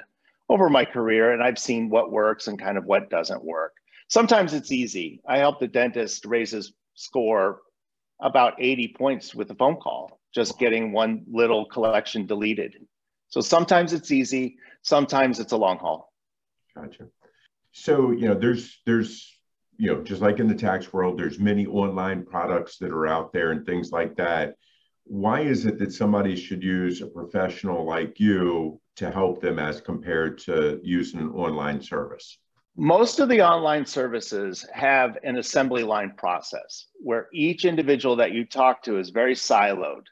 over 0.53 0.69
my 0.69 0.85
career 0.85 1.33
and 1.33 1.43
I've 1.43 1.59
seen 1.59 1.89
what 1.89 2.13
works 2.13 2.47
and 2.47 2.59
kind 2.59 2.77
of 2.77 2.85
what 2.85 3.09
doesn't 3.09 3.43
work. 3.43 3.73
Sometimes 4.09 4.53
it's 4.53 4.71
easy. 4.71 5.23
I 5.27 5.39
help 5.39 5.59
the 5.59 5.67
dentist 5.67 6.27
raise 6.27 6.51
his 6.51 6.75
score 6.95 7.63
about 8.21 8.55
80 8.59 8.95
points 8.99 9.35
with 9.35 9.51
a 9.51 9.55
phone 9.55 9.77
call, 9.77 10.21
just 10.35 10.59
getting 10.59 10.93
one 10.93 11.25
little 11.27 11.65
collection 11.65 12.27
deleted. 12.27 12.77
So 13.29 13.41
sometimes 13.41 13.95
it's 13.95 14.13
easy, 14.13 14.59
sometimes 14.83 15.41
it's 15.41 15.53
a 15.53 15.57
long 15.57 15.79
haul. 15.79 16.13
Gotcha. 16.77 17.07
So, 17.73 18.11
you 18.11 18.29
know, 18.29 18.35
there's 18.35 18.79
there's 18.85 19.33
you 19.79 19.89
know, 19.89 20.03
just 20.03 20.21
like 20.21 20.39
in 20.39 20.49
the 20.49 20.55
tax 20.55 20.93
world, 20.93 21.19
there's 21.19 21.39
many 21.39 21.67
online 21.67 22.27
products 22.27 22.77
that 22.79 22.91
are 22.91 23.07
out 23.07 23.33
there 23.33 23.53
and 23.53 23.65
things 23.65 23.91
like 23.91 24.17
that. 24.17 24.57
Why 25.05 25.41
is 25.41 25.65
it 25.65 25.79
that 25.79 25.95
somebody 25.95 26.37
should 26.37 26.63
use 26.63 27.01
a 27.01 27.07
professional 27.07 27.87
like 27.87 28.21
you 28.21 28.82
to 28.97 29.11
help 29.11 29.41
them 29.41 29.59
as 29.59 29.81
compared 29.81 30.39
to 30.39 30.81
using 30.83 31.21
an 31.21 31.31
online 31.31 31.81
service? 31.81 32.39
Most 32.77 33.21
of 33.21 33.29
the 33.29 33.43
online 33.43 33.85
services 33.85 34.67
have 34.73 35.19
an 35.25 35.37
assembly 35.37 35.83
line 35.83 36.15
process 36.17 36.87
where 36.95 37.29
each 37.33 37.65
individual 37.65 38.17
that 38.17 38.33
you 38.33 38.47
talk 38.47 38.83
to 38.85 38.99
is 38.99 39.11
very 39.11 39.35
siloed. 39.35 40.05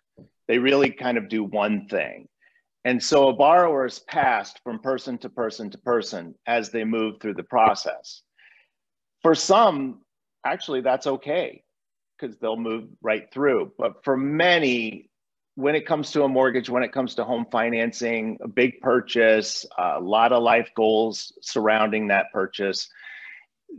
They 0.46 0.58
really 0.58 0.90
kind 0.90 1.16
of 1.16 1.28
do 1.28 1.44
one 1.44 1.86
thing. 1.88 2.28
And 2.84 3.02
so 3.02 3.28
a 3.28 3.32
borrower 3.32 3.86
is 3.86 3.98
passed 3.98 4.60
from 4.64 4.78
person 4.78 5.18
to 5.18 5.28
person 5.28 5.70
to 5.70 5.78
person 5.78 6.34
as 6.46 6.70
they 6.70 6.84
move 6.84 7.20
through 7.20 7.34
the 7.34 7.42
process. 7.42 8.22
For 9.22 9.34
some, 9.34 10.00
actually, 10.46 10.80
that's 10.80 11.06
okay 11.06 11.62
because 12.18 12.36
they'll 12.38 12.56
move 12.56 12.88
right 13.02 13.30
through. 13.32 13.72
But 13.78 14.02
for 14.04 14.16
many, 14.16 15.09
when 15.60 15.74
it 15.74 15.86
comes 15.86 16.10
to 16.12 16.24
a 16.24 16.28
mortgage, 16.28 16.70
when 16.70 16.82
it 16.82 16.92
comes 16.92 17.14
to 17.14 17.24
home 17.24 17.46
financing, 17.52 18.38
a 18.42 18.48
big 18.48 18.80
purchase, 18.80 19.66
a 19.78 20.00
lot 20.00 20.32
of 20.32 20.42
life 20.42 20.70
goals 20.74 21.32
surrounding 21.42 22.08
that 22.08 22.26
purchase, 22.32 22.88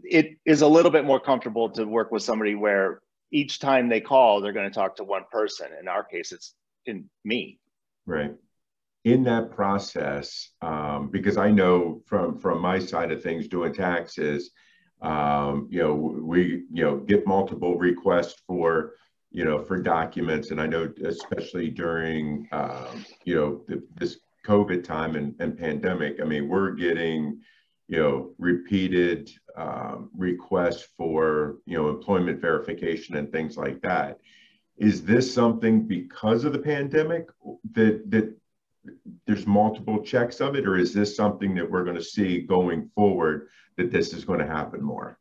it 0.03 0.37
is 0.45 0.61
a 0.61 0.67
little 0.67 0.91
bit 0.91 1.05
more 1.05 1.19
comfortable 1.19 1.69
to 1.71 1.85
work 1.85 2.11
with 2.11 2.23
somebody 2.23 2.55
where 2.55 3.01
each 3.31 3.59
time 3.59 3.89
they 3.89 3.99
call, 3.99 4.41
they're 4.41 4.53
going 4.53 4.69
to 4.69 4.73
talk 4.73 4.95
to 4.97 5.03
one 5.03 5.23
person. 5.31 5.69
In 5.79 5.87
our 5.87 6.03
case, 6.03 6.31
it's 6.31 6.53
in 6.85 7.09
me. 7.25 7.59
Right. 8.05 8.35
In 9.03 9.23
that 9.23 9.51
process, 9.51 10.49
um, 10.61 11.09
because 11.09 11.37
I 11.37 11.49
know 11.49 12.03
from 12.05 12.37
from 12.37 12.61
my 12.61 12.77
side 12.77 13.11
of 13.11 13.23
things 13.23 13.47
doing 13.47 13.73
taxes, 13.73 14.51
um, 15.01 15.67
you 15.71 15.79
know, 15.79 15.95
we 15.95 16.63
you 16.71 16.83
know 16.83 16.97
get 16.97 17.25
multiple 17.25 17.77
requests 17.77 18.35
for 18.45 18.93
you 19.31 19.45
know, 19.45 19.63
for 19.63 19.81
documents. 19.81 20.51
And 20.51 20.59
I 20.59 20.67
know, 20.67 20.91
especially 21.05 21.69
during, 21.69 22.47
um, 22.51 23.05
you 23.23 23.35
know, 23.35 23.61
the, 23.67 23.81
this 23.95 24.17
COVID 24.45 24.83
time 24.83 25.15
and, 25.15 25.35
and 25.39 25.57
pandemic, 25.57 26.19
I 26.21 26.25
mean, 26.25 26.49
we're 26.49 26.71
getting, 26.71 27.39
you 27.87 27.99
know, 27.99 28.31
repeated 28.37 29.31
um, 29.55 30.09
requests 30.15 30.87
for, 30.97 31.57
you 31.65 31.77
know, 31.77 31.89
employment 31.89 32.41
verification 32.41 33.15
and 33.15 33.31
things 33.31 33.57
like 33.57 33.81
that. 33.81 34.19
Is 34.77 35.03
this 35.03 35.31
something 35.33 35.87
because 35.87 36.43
of 36.43 36.53
the 36.53 36.59
pandemic 36.59 37.27
that 37.73 38.09
that 38.09 38.35
there's 39.27 39.45
multiple 39.45 40.01
checks 40.01 40.41
of 40.41 40.55
it, 40.55 40.67
or 40.67 40.75
is 40.77 40.93
this 40.93 41.15
something 41.15 41.53
that 41.55 41.69
we're 41.69 41.83
going 41.83 41.95
to 41.95 42.03
see 42.03 42.41
going 42.41 42.89
forward 42.95 43.47
that 43.77 43.91
this 43.91 44.13
is 44.13 44.25
going 44.25 44.39
to 44.39 44.47
happen 44.47 44.81
more? 44.81 45.19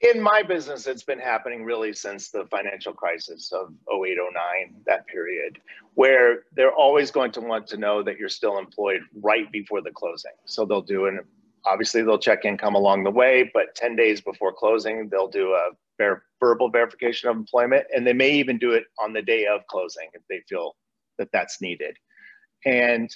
In 0.00 0.20
my 0.20 0.42
business, 0.42 0.86
it's 0.86 1.02
been 1.02 1.18
happening 1.18 1.64
really 1.64 1.92
since 1.92 2.30
the 2.30 2.46
financial 2.50 2.92
crisis 2.92 3.52
of 3.52 3.72
08, 3.92 4.16
09, 4.16 4.74
that 4.86 5.06
period, 5.06 5.58
where 5.94 6.44
they're 6.54 6.72
always 6.72 7.10
going 7.10 7.32
to 7.32 7.40
want 7.40 7.66
to 7.68 7.76
know 7.76 8.02
that 8.02 8.18
you're 8.18 8.30
still 8.30 8.58
employed 8.58 9.02
right 9.20 9.50
before 9.52 9.82
the 9.82 9.90
closing. 9.90 10.32
So 10.46 10.64
they'll 10.64 10.80
do 10.80 11.06
an 11.06 11.20
obviously 11.66 12.02
they'll 12.02 12.18
check 12.18 12.46
income 12.46 12.74
along 12.74 13.04
the 13.04 13.10
way, 13.10 13.50
but 13.52 13.74
10 13.74 13.94
days 13.94 14.22
before 14.22 14.50
closing, 14.52 15.10
they'll 15.10 15.28
do 15.28 15.52
a 15.52 15.70
ver- 15.98 16.22
verbal 16.40 16.70
verification 16.70 17.28
of 17.28 17.36
employment, 17.36 17.84
and 17.94 18.06
they 18.06 18.14
may 18.14 18.30
even 18.30 18.56
do 18.56 18.72
it 18.72 18.84
on 18.98 19.12
the 19.12 19.20
day 19.20 19.46
of 19.46 19.66
closing 19.66 20.08
if 20.14 20.22
they 20.30 20.40
feel 20.48 20.74
that 21.18 21.28
that's 21.32 21.60
needed. 21.60 21.98
And 22.64 23.14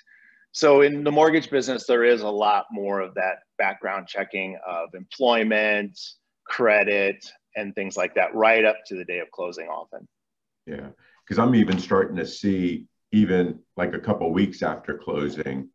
so 0.53 0.83
in 0.83 1.05
the 1.05 1.11
mortgage 1.11 1.51
business, 1.51 1.87
there 1.87 2.05
is 2.05 2.21
a 2.21 2.29
lot 2.29 2.67
more 2.71 3.01
of 3.01 3.15
that 3.15 3.39
background 3.57 4.07
checking 4.07 4.59
of 4.67 4.91
employment, 4.95 5.99
credit 6.47 7.31
and 7.57 7.75
things 7.75 7.97
like 7.97 8.15
that 8.15 8.35
right 8.35 8.65
up 8.65 8.77
to 8.87 8.97
the 8.97 9.05
day 9.05 9.19
of 9.21 9.31
closing 9.31 9.69
often. 9.69 10.07
Yeah, 10.67 10.89
because 11.25 11.39
I'm 11.39 11.55
even 11.55 11.79
starting 11.79 12.17
to 12.17 12.27
see 12.27 12.87
even 13.13 13.61
like 13.77 13.95
a 13.95 13.99
couple 13.99 14.33
weeks 14.33 14.63
after 14.63 14.99
closing, 14.99 15.69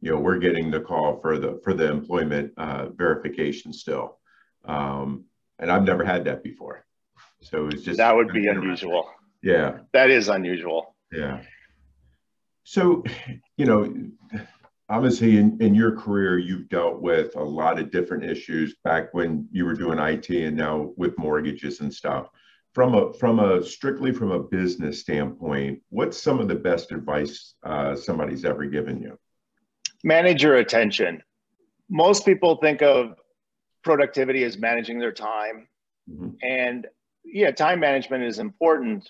you 0.00 0.10
know, 0.10 0.18
we're 0.18 0.38
getting 0.38 0.70
the 0.70 0.80
call 0.80 1.20
for 1.20 1.38
the 1.38 1.60
for 1.64 1.74
the 1.74 1.90
employment 1.90 2.52
uh, 2.56 2.88
verification 2.90 3.72
still, 3.72 4.18
um, 4.64 5.24
and 5.58 5.70
I've 5.70 5.84
never 5.84 6.04
had 6.04 6.24
that 6.26 6.42
before. 6.42 6.84
So 7.42 7.68
it's 7.68 7.82
just 7.82 7.98
that 7.98 8.14
would 8.14 8.32
be 8.32 8.46
unusual. 8.48 9.10
Yeah, 9.42 9.78
that 9.92 10.10
is 10.10 10.28
unusual. 10.28 10.94
Yeah. 11.12 11.40
So, 12.64 13.04
you 13.56 13.66
know, 13.66 13.94
obviously 14.88 15.38
in, 15.38 15.56
in 15.60 15.74
your 15.74 15.96
career 15.96 16.38
you've 16.38 16.68
dealt 16.68 17.00
with 17.00 17.34
a 17.36 17.42
lot 17.42 17.78
of 17.78 17.90
different 17.90 18.24
issues 18.24 18.76
back 18.84 19.12
when 19.14 19.48
you 19.50 19.64
were 19.64 19.74
doing 19.74 19.98
IT 19.98 20.28
and 20.30 20.56
now 20.56 20.92
with 20.96 21.16
mortgages 21.18 21.80
and 21.80 21.92
stuff. 21.92 22.28
From 22.72 22.94
a 22.94 23.12
from 23.12 23.38
a 23.38 23.62
strictly 23.62 24.10
from 24.10 24.32
a 24.32 24.42
business 24.42 25.00
standpoint, 25.00 25.80
what's 25.90 26.20
some 26.20 26.40
of 26.40 26.48
the 26.48 26.56
best 26.56 26.90
advice 26.90 27.54
uh, 27.62 27.94
somebody's 27.94 28.44
ever 28.44 28.66
given 28.66 29.00
you? 29.00 29.16
Manage 30.02 30.42
your 30.42 30.56
attention. 30.56 31.22
Most 31.88 32.24
people 32.24 32.56
think 32.56 32.82
of 32.82 33.14
productivity 33.84 34.42
as 34.42 34.58
managing 34.58 34.98
their 34.98 35.12
time, 35.12 35.68
mm-hmm. 36.10 36.30
and 36.42 36.88
yeah, 37.24 37.52
time 37.52 37.78
management 37.78 38.24
is 38.24 38.40
important, 38.40 39.08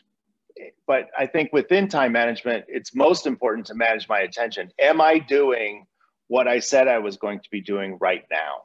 but 0.86 1.08
I 1.18 1.26
think 1.26 1.52
within 1.52 1.88
time 1.88 2.12
management, 2.12 2.66
it's 2.68 2.94
most 2.94 3.26
important 3.26 3.66
to 3.66 3.74
manage 3.74 4.08
my 4.08 4.20
attention. 4.20 4.70
Am 4.80 5.00
I 5.00 5.18
doing 5.18 5.86
what 6.28 6.48
I 6.48 6.60
said 6.60 6.88
I 6.88 6.98
was 6.98 7.16
going 7.16 7.40
to 7.40 7.50
be 7.50 7.60
doing 7.60 7.98
right 8.00 8.24
now? 8.30 8.62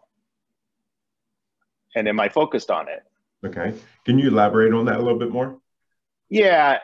And 1.96 2.08
am 2.08 2.20
I 2.20 2.30
focused 2.30 2.70
on 2.70 2.88
it? 2.88 3.04
Okay. 3.46 3.74
Can 4.06 4.20
you 4.20 4.28
elaborate 4.28 4.74
on 4.74 4.86
that 4.86 4.98
a 4.98 5.02
little 5.02 5.18
bit 5.18 5.32
more? 5.32 5.58
Yeah. 6.30 6.78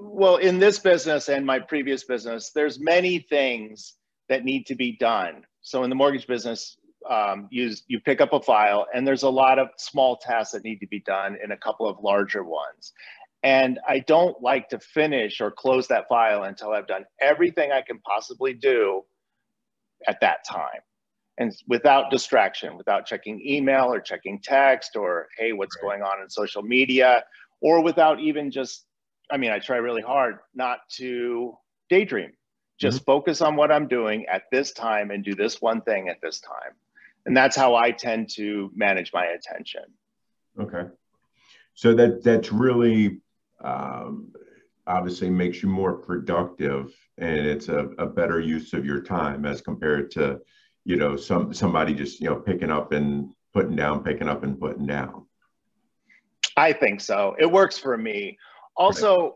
Well, 0.00 0.36
in 0.36 0.58
this 0.58 0.78
business 0.78 1.28
and 1.28 1.44
my 1.44 1.58
previous 1.58 2.04
business, 2.04 2.50
there's 2.50 2.80
many 2.80 3.18
things 3.18 3.94
that 4.28 4.44
need 4.44 4.66
to 4.66 4.74
be 4.74 4.96
done. 4.96 5.44
So 5.60 5.84
in 5.84 5.90
the 5.90 5.96
mortgage 5.96 6.26
business, 6.26 6.78
um, 7.08 7.48
you, 7.50 7.72
you 7.86 8.00
pick 8.00 8.20
up 8.20 8.32
a 8.32 8.40
file 8.40 8.86
and 8.94 9.06
there's 9.06 9.22
a 9.22 9.28
lot 9.28 9.58
of 9.58 9.68
small 9.76 10.16
tasks 10.16 10.52
that 10.52 10.64
need 10.64 10.80
to 10.80 10.86
be 10.86 11.00
done 11.00 11.36
and 11.42 11.52
a 11.52 11.56
couple 11.56 11.88
of 11.88 11.98
larger 12.02 12.42
ones. 12.42 12.92
And 13.42 13.78
I 13.86 14.00
don't 14.00 14.40
like 14.42 14.70
to 14.70 14.78
finish 14.80 15.40
or 15.40 15.50
close 15.50 15.86
that 15.88 16.08
file 16.08 16.44
until 16.44 16.70
I've 16.70 16.86
done 16.86 17.04
everything 17.20 17.70
I 17.70 17.82
can 17.82 17.98
possibly 18.00 18.54
do 18.54 19.04
at 20.06 20.20
that 20.20 20.44
time. 20.44 20.80
And 21.38 21.54
without 21.68 22.10
distraction, 22.10 22.76
without 22.76 23.06
checking 23.06 23.40
email 23.46 23.92
or 23.92 24.00
checking 24.00 24.40
text 24.40 24.96
or, 24.96 25.28
hey, 25.38 25.52
what's 25.52 25.76
right. 25.76 25.82
going 25.82 26.02
on 26.02 26.22
in 26.22 26.30
social 26.30 26.62
media, 26.62 27.24
or 27.60 27.82
without 27.82 28.20
even 28.20 28.50
just, 28.50 28.86
I 29.30 29.36
mean, 29.36 29.50
I 29.50 29.58
try 29.58 29.76
really 29.76 30.02
hard 30.02 30.38
not 30.54 30.78
to 30.96 31.56
daydream. 31.88 32.32
Just 32.78 32.98
mm-hmm. 32.98 33.04
focus 33.04 33.42
on 33.42 33.54
what 33.56 33.70
I'm 33.70 33.86
doing 33.86 34.26
at 34.26 34.44
this 34.50 34.72
time 34.72 35.10
and 35.10 35.24
do 35.24 35.34
this 35.34 35.60
one 35.60 35.82
thing 35.82 36.08
at 36.08 36.20
this 36.22 36.40
time. 36.40 36.74
And 37.26 37.36
that's 37.36 37.56
how 37.56 37.74
I 37.74 37.90
tend 37.90 38.30
to 38.36 38.70
manage 38.74 39.12
my 39.12 39.26
attention. 39.26 39.82
Okay. 40.58 40.88
So 41.74 41.94
that 41.94 42.22
that's 42.22 42.50
really 42.50 43.20
um, 43.66 44.32
obviously 44.86 45.28
makes 45.28 45.62
you 45.62 45.68
more 45.68 45.94
productive 45.94 46.94
and 47.18 47.46
it's 47.46 47.68
a, 47.68 47.88
a 47.98 48.06
better 48.06 48.40
use 48.40 48.72
of 48.72 48.86
your 48.86 49.00
time 49.00 49.44
as 49.44 49.60
compared 49.60 50.10
to 50.12 50.40
you 50.84 50.96
know 50.96 51.16
some 51.16 51.52
somebody 51.52 51.92
just 51.92 52.20
you 52.20 52.30
know 52.30 52.36
picking 52.36 52.70
up 52.70 52.92
and 52.92 53.28
putting 53.52 53.74
down 53.74 54.04
picking 54.04 54.28
up 54.28 54.44
and 54.44 54.60
putting 54.60 54.86
down. 54.86 55.26
I 56.56 56.72
think 56.72 57.00
so. 57.00 57.34
It 57.38 57.50
works 57.50 57.76
for 57.76 57.98
me. 57.98 58.38
Also 58.76 59.16
right. 59.16 59.32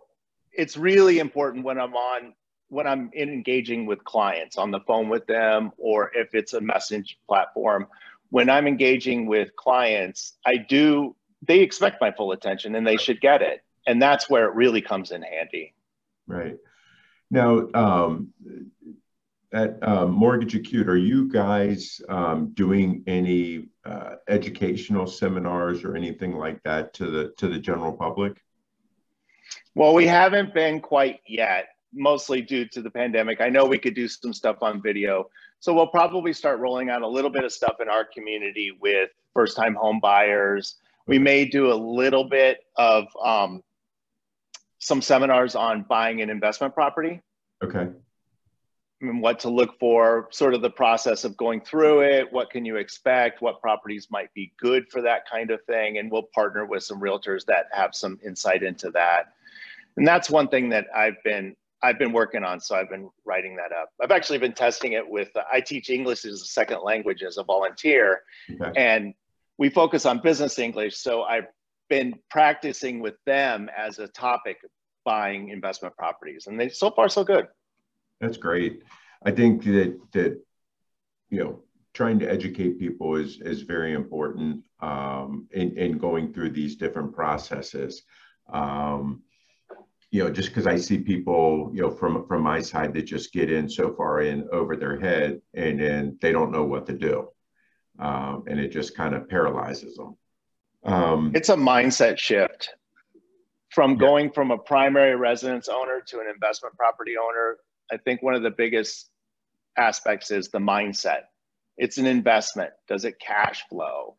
it's 0.52 0.76
really 0.76 1.18
important 1.18 1.64
when 1.64 1.78
i'm 1.78 1.94
on 1.94 2.34
when 2.68 2.86
i'm 2.86 3.10
engaging 3.16 3.86
with 3.86 4.04
clients 4.04 4.56
on 4.56 4.70
the 4.70 4.80
phone 4.80 5.08
with 5.08 5.26
them 5.26 5.72
or 5.78 6.10
if 6.14 6.34
it's 6.34 6.52
a 6.52 6.60
message 6.60 7.18
platform 7.26 7.86
when 8.28 8.50
i'm 8.50 8.66
engaging 8.66 9.26
with 9.26 9.54
clients 9.56 10.34
i 10.44 10.56
do 10.56 11.16
they 11.42 11.60
expect 11.60 12.00
my 12.00 12.12
full 12.12 12.32
attention 12.32 12.74
and 12.74 12.86
they 12.86 12.96
should 12.96 13.20
get 13.20 13.40
it 13.40 13.62
and 13.90 14.00
that's 14.00 14.30
where 14.30 14.46
it 14.46 14.54
really 14.54 14.80
comes 14.80 15.10
in 15.10 15.22
handy 15.22 15.74
right 16.26 16.56
now 17.30 17.68
um, 17.74 18.32
at 19.52 19.82
um, 19.86 20.12
Mortgage 20.12 20.54
Acuity, 20.54 20.88
are 20.88 20.96
you 20.96 21.28
guys 21.28 22.00
um, 22.08 22.52
doing 22.54 23.02
any 23.06 23.68
uh, 23.84 24.16
educational 24.28 25.06
seminars 25.06 25.82
or 25.82 25.96
anything 25.96 26.36
like 26.36 26.62
that 26.62 26.94
to 26.94 27.10
the 27.10 27.32
to 27.38 27.48
the 27.48 27.58
general 27.58 27.92
public? 27.92 28.40
Well, 29.74 29.94
we 29.94 30.06
haven't 30.06 30.54
been 30.54 30.80
quite 30.80 31.20
yet, 31.26 31.68
mostly 31.92 32.42
due 32.42 32.66
to 32.66 32.82
the 32.82 32.90
pandemic. 32.90 33.40
I 33.40 33.48
know 33.48 33.66
we 33.66 33.78
could 33.78 33.94
do 33.94 34.06
some 34.06 34.32
stuff 34.32 34.58
on 34.62 34.80
video, 34.80 35.30
so 35.58 35.74
we'll 35.74 35.88
probably 35.88 36.32
start 36.32 36.60
rolling 36.60 36.90
out 36.90 37.02
a 37.02 37.08
little 37.08 37.30
bit 37.30 37.44
of 37.44 37.52
stuff 37.52 37.76
in 37.80 37.88
our 37.88 38.04
community 38.04 38.76
with 38.80 39.10
first-time 39.34 39.74
home 39.74 39.98
buyers. 40.00 40.76
We 41.06 41.18
may 41.18 41.44
do 41.44 41.72
a 41.72 41.74
little 41.74 42.24
bit 42.24 42.60
of 42.76 43.06
um, 43.22 43.62
some 44.80 45.00
seminars 45.00 45.54
on 45.54 45.82
buying 45.82 46.20
an 46.20 46.30
investment 46.30 46.74
property. 46.74 47.22
Okay 47.62 47.88
and 49.02 49.22
what 49.22 49.40
to 49.40 49.48
look 49.48 49.78
for, 49.78 50.28
sort 50.30 50.54
of 50.54 50.60
the 50.60 50.70
process 50.70 51.24
of 51.24 51.36
going 51.36 51.60
through 51.60 52.02
it, 52.02 52.30
what 52.32 52.50
can 52.50 52.64
you 52.64 52.76
expect, 52.76 53.40
what 53.40 53.60
properties 53.60 54.08
might 54.10 54.32
be 54.34 54.52
good 54.58 54.90
for 54.90 55.00
that 55.00 55.28
kind 55.28 55.50
of 55.50 55.62
thing. 55.64 55.98
And 55.98 56.10
we'll 56.10 56.28
partner 56.34 56.66
with 56.66 56.82
some 56.82 57.00
realtors 57.00 57.44
that 57.46 57.66
have 57.72 57.94
some 57.94 58.18
insight 58.24 58.62
into 58.62 58.90
that. 58.90 59.32
And 59.96 60.06
that's 60.06 60.28
one 60.28 60.48
thing 60.48 60.68
that 60.70 60.86
I've 60.94 61.22
been 61.24 61.56
I've 61.82 61.98
been 61.98 62.12
working 62.12 62.44
on, 62.44 62.60
so 62.60 62.76
I've 62.76 62.90
been 62.90 63.08
writing 63.24 63.56
that 63.56 63.72
up. 63.72 63.88
I've 64.02 64.10
actually 64.10 64.36
been 64.36 64.52
testing 64.52 64.92
it 64.92 65.08
with. 65.08 65.34
Uh, 65.34 65.44
I 65.50 65.62
teach 65.62 65.88
English 65.88 66.26
as 66.26 66.42
a 66.42 66.44
second 66.44 66.82
language 66.82 67.22
as 67.22 67.38
a 67.38 67.42
volunteer, 67.42 68.20
okay. 68.50 68.70
and 68.76 69.14
we 69.56 69.70
focus 69.70 70.04
on 70.04 70.18
business 70.18 70.58
English. 70.58 70.98
So 70.98 71.22
I've 71.22 71.46
been 71.90 72.14
practicing 72.30 73.00
with 73.00 73.16
them 73.26 73.68
as 73.76 73.98
a 73.98 74.08
topic, 74.08 74.56
buying 75.04 75.50
investment 75.50 75.94
properties, 75.96 76.46
and 76.46 76.58
they 76.58 76.70
so 76.70 76.90
far 76.90 77.10
so 77.10 77.22
good. 77.22 77.46
That's 78.20 78.38
great. 78.38 78.82
I 79.24 79.32
think 79.32 79.64
that 79.64 79.98
that 80.12 80.40
you 81.28 81.40
know 81.40 81.62
trying 81.92 82.18
to 82.20 82.30
educate 82.30 82.78
people 82.78 83.16
is 83.16 83.40
is 83.42 83.62
very 83.62 83.92
important 83.92 84.62
um, 84.80 85.48
in 85.50 85.76
in 85.76 85.98
going 85.98 86.32
through 86.32 86.50
these 86.50 86.76
different 86.76 87.14
processes. 87.14 88.02
Um, 88.50 89.22
you 90.12 90.24
know, 90.24 90.30
just 90.30 90.48
because 90.48 90.66
I 90.66 90.76
see 90.76 90.98
people, 90.98 91.70
you 91.72 91.82
know, 91.82 91.90
from 91.90 92.26
from 92.26 92.42
my 92.42 92.60
side 92.60 92.94
that 92.94 93.02
just 93.02 93.32
get 93.32 93.50
in 93.50 93.68
so 93.68 93.92
far 93.94 94.22
in 94.22 94.48
over 94.52 94.76
their 94.76 94.98
head, 94.98 95.40
and 95.54 95.78
then 95.78 96.18
they 96.20 96.32
don't 96.32 96.52
know 96.52 96.64
what 96.64 96.86
to 96.86 96.92
do, 96.92 97.28
um, 97.98 98.44
and 98.46 98.58
it 98.58 98.68
just 98.68 98.96
kind 98.96 99.14
of 99.14 99.28
paralyzes 99.28 99.96
them. 99.96 100.16
Um, 100.84 101.32
it's 101.34 101.48
a 101.48 101.56
mindset 101.56 102.18
shift 102.18 102.70
from 103.70 103.96
going 103.96 104.30
from 104.32 104.50
a 104.50 104.58
primary 104.58 105.14
residence 105.14 105.68
owner 105.68 106.00
to 106.06 106.20
an 106.20 106.26
investment 106.26 106.74
property 106.76 107.14
owner 107.16 107.58
I 107.92 107.96
think 107.96 108.22
one 108.22 108.34
of 108.34 108.42
the 108.42 108.50
biggest 108.50 109.10
aspects 109.76 110.30
is 110.30 110.48
the 110.48 110.58
mindset. 110.58 111.22
It's 111.76 111.98
an 111.98 112.06
investment. 112.06 112.70
Does 112.88 113.04
it 113.04 113.14
cash 113.20 113.64
flow? 113.68 114.16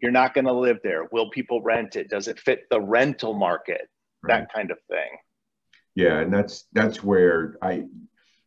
You're 0.00 0.12
not 0.12 0.34
going 0.34 0.44
to 0.46 0.52
live 0.52 0.78
there. 0.82 1.08
Will 1.12 1.30
people 1.30 1.62
rent 1.62 1.96
it? 1.96 2.08
Does 2.10 2.28
it 2.28 2.38
fit 2.38 2.64
the 2.70 2.80
rental 2.80 3.34
market? 3.34 3.88
Right. 4.22 4.40
That 4.40 4.52
kind 4.52 4.70
of 4.70 4.78
thing. 4.88 5.18
Yeah, 5.94 6.20
and 6.20 6.32
that's 6.32 6.64
that's 6.72 7.02
where 7.04 7.56
I 7.60 7.84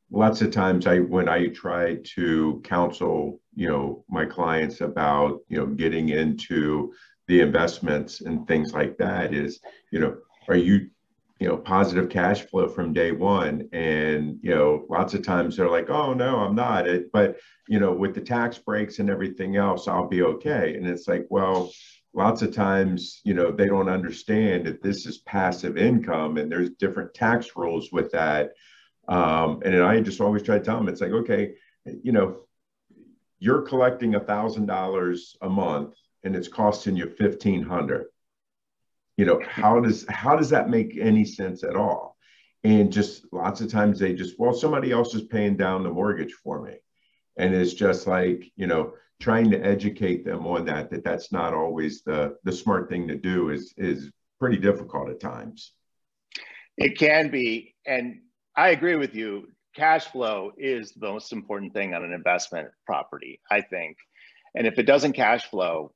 lots 0.10 0.42
of 0.42 0.52
times 0.52 0.88
I 0.88 1.00
when 1.00 1.30
I 1.30 1.48
try 1.48 1.98
to 2.16 2.62
counsel, 2.64 3.40
you 3.54 3.68
know, 3.68 4.04
my 4.10 4.26
clients 4.26 4.82
about, 4.82 5.42
you 5.48 5.58
know, 5.58 5.68
getting 5.68 6.10
into 6.10 6.94
the 7.28 7.42
investments 7.42 8.22
and 8.22 8.48
things 8.48 8.74
like 8.74 8.98
that 8.98 9.34
is, 9.34 9.60
you 9.92 10.00
know, 10.00 10.18
are 10.48 10.56
you 10.56 10.90
you 11.40 11.48
know 11.48 11.58
positive 11.58 12.10
cash 12.10 12.44
flow 12.44 12.68
from 12.68 12.94
day 12.94 13.12
one? 13.12 13.68
And 13.74 14.40
you 14.42 14.54
know 14.54 14.86
lots 14.90 15.14
of 15.14 15.24
times 15.24 15.58
they're 15.58 15.70
like 15.70 15.90
oh 15.90 16.14
no 16.14 16.38
i'm 16.38 16.56
not. 16.56 16.88
It 16.88 17.12
but 17.12 17.38
you 17.68 17.80
know 17.80 17.94
with 17.94 18.16
the 18.16 18.22
tax 18.22 18.58
breaks 18.58 19.00
and 19.00 19.10
everything 19.10 19.56
else 19.56 19.88
i'll 19.88 20.08
be 20.08 20.22
okay. 20.24 20.76
And 20.76 20.88
it's 20.88 21.08
like 21.08 21.26
well 21.30 21.72
lots 22.14 22.42
of 22.42 22.54
times 22.54 23.22
you 23.26 23.34
know 23.34 23.52
they 23.52 23.68
don't 23.68 23.90
understand 23.90 24.66
that 24.66 24.82
this 24.82 25.06
is 25.06 25.18
passive 25.20 25.78
income 25.78 26.38
and 26.38 26.52
there's 26.52 26.70
different 26.72 27.14
tax 27.14 27.56
rules 27.56 27.92
with 27.92 28.12
that. 28.12 28.52
Um, 29.08 29.62
and 29.64 29.84
i 29.84 30.00
just 30.00 30.22
always 30.22 30.42
try 30.42 30.58
to 30.58 30.64
tell 30.64 30.78
them 30.78 30.88
it's 30.88 31.02
like 31.02 31.12
okay 31.12 31.54
you 31.86 32.12
know 32.12 32.40
you're 33.38 33.62
collecting 33.62 34.16
a 34.16 34.20
thousand 34.20 34.66
dollars 34.66 35.38
a 35.42 35.50
month 35.50 35.94
and 36.26 36.36
it's 36.36 36.48
costing 36.48 36.98
you 36.98 37.10
fifteen 37.10 37.62
hundred. 37.62 38.08
You 39.16 39.26
know 39.26 39.42
how 39.48 39.80
does 39.80 40.06
how 40.10 40.36
does 40.36 40.50
that 40.50 40.70
make 40.70 40.98
any 41.00 41.24
sense 41.24 41.64
at 41.64 41.76
all? 41.76 42.18
And 42.64 42.92
just 42.92 43.32
lots 43.32 43.62
of 43.62 43.72
times 43.72 44.00
they 44.00 44.14
just 44.14 44.38
well 44.38 44.54
somebody 44.54 44.92
else 44.92 45.14
is 45.14 45.22
paying 45.22 45.56
down 45.56 45.84
the 45.84 45.92
mortgage 45.92 46.34
for 46.34 46.62
me. 46.62 46.74
And 47.38 47.54
it's 47.54 47.74
just 47.74 48.08
like 48.08 48.52
you 48.58 48.68
know 48.68 48.94
trying 49.22 49.52
to 49.52 49.60
educate 49.60 50.26
them 50.26 50.46
on 50.46 50.66
that 50.66 50.90
that 50.90 51.06
that's 51.06 51.32
not 51.32 51.54
always 51.54 52.02
the 52.02 52.36
the 52.44 52.52
smart 52.52 52.90
thing 52.90 53.08
to 53.08 53.16
do 53.16 53.52
is 53.52 53.74
is 53.78 54.12
pretty 54.40 54.58
difficult 54.58 55.10
at 55.10 55.22
times. 55.22 55.72
It 56.78 56.98
can 56.98 57.30
be. 57.30 57.76
And 57.86 58.22
i 58.58 58.70
agree 58.70 58.96
with 58.96 59.16
you. 59.16 59.50
Cash 59.76 60.06
flow 60.06 60.52
is 60.58 60.94
the 60.94 61.12
most 61.12 61.34
important 61.34 61.74
thing 61.74 61.94
on 61.94 62.04
an 62.04 62.14
investment 62.14 62.70
property 62.86 63.40
i 63.52 63.62
think. 63.62 63.98
And 64.56 64.66
if 64.66 64.80
it 64.80 64.84
doesn't 64.84 65.14
cash 65.14 65.46
flow 65.50 65.92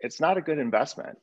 it's 0.00 0.20
not 0.20 0.36
a 0.36 0.40
good 0.40 0.58
investment 0.58 1.18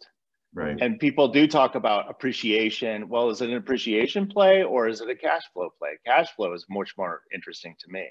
Right. 0.54 0.78
And 0.82 1.00
people 1.00 1.28
do 1.28 1.48
talk 1.48 1.76
about 1.76 2.10
appreciation. 2.10 3.10
Well, 3.10 3.30
is 3.30 3.42
it 3.42 3.50
an 3.50 3.58
appreciation 3.58 4.28
play 4.28 4.64
or 4.64 4.88
is 4.88 5.02
it 5.02 5.10
a 5.10 5.16
cash 5.16 5.44
flow 5.54 5.70
play? 5.78 6.00
Cash 6.04 6.32
flow 6.36 6.54
is 6.54 6.66
much 6.68 6.96
more 6.98 7.22
interesting 7.32 7.76
to 7.80 7.92
me. 7.92 8.08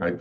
I 0.00 0.12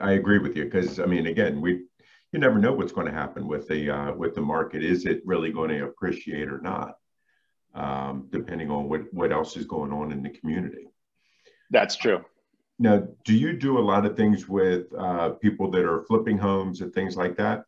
I 0.00 0.12
agree 0.12 0.38
with 0.38 0.56
you 0.56 0.64
because 0.64 0.98
I 0.98 1.06
mean, 1.06 1.26
again, 1.26 1.60
we 1.60 1.84
you 2.32 2.40
never 2.40 2.58
know 2.58 2.72
what's 2.72 2.92
going 2.92 3.06
to 3.06 3.12
happen 3.12 3.46
with 3.46 3.68
the 3.68 3.88
uh, 3.88 4.12
with 4.14 4.34
the 4.34 4.40
market. 4.40 4.82
Is 4.82 5.06
it 5.06 5.22
really 5.24 5.52
going 5.52 5.70
to 5.70 5.84
appreciate 5.84 6.48
or 6.48 6.60
not? 6.60 6.96
Um, 7.74 8.26
depending 8.30 8.70
on 8.70 8.88
what 8.88 9.02
what 9.12 9.32
else 9.32 9.56
is 9.56 9.64
going 9.64 9.92
on 9.92 10.10
in 10.10 10.22
the 10.22 10.30
community. 10.30 10.88
That's 11.70 11.94
true. 11.94 12.24
Now, 12.78 13.06
do 13.24 13.34
you 13.34 13.52
do 13.54 13.78
a 13.78 13.80
lot 13.80 14.06
of 14.06 14.16
things 14.16 14.48
with 14.48 14.86
uh, 14.98 15.30
people 15.30 15.70
that 15.70 15.84
are 15.84 16.02
flipping 16.02 16.36
homes 16.36 16.80
and 16.80 16.92
things 16.92 17.16
like 17.16 17.36
that? 17.36 17.64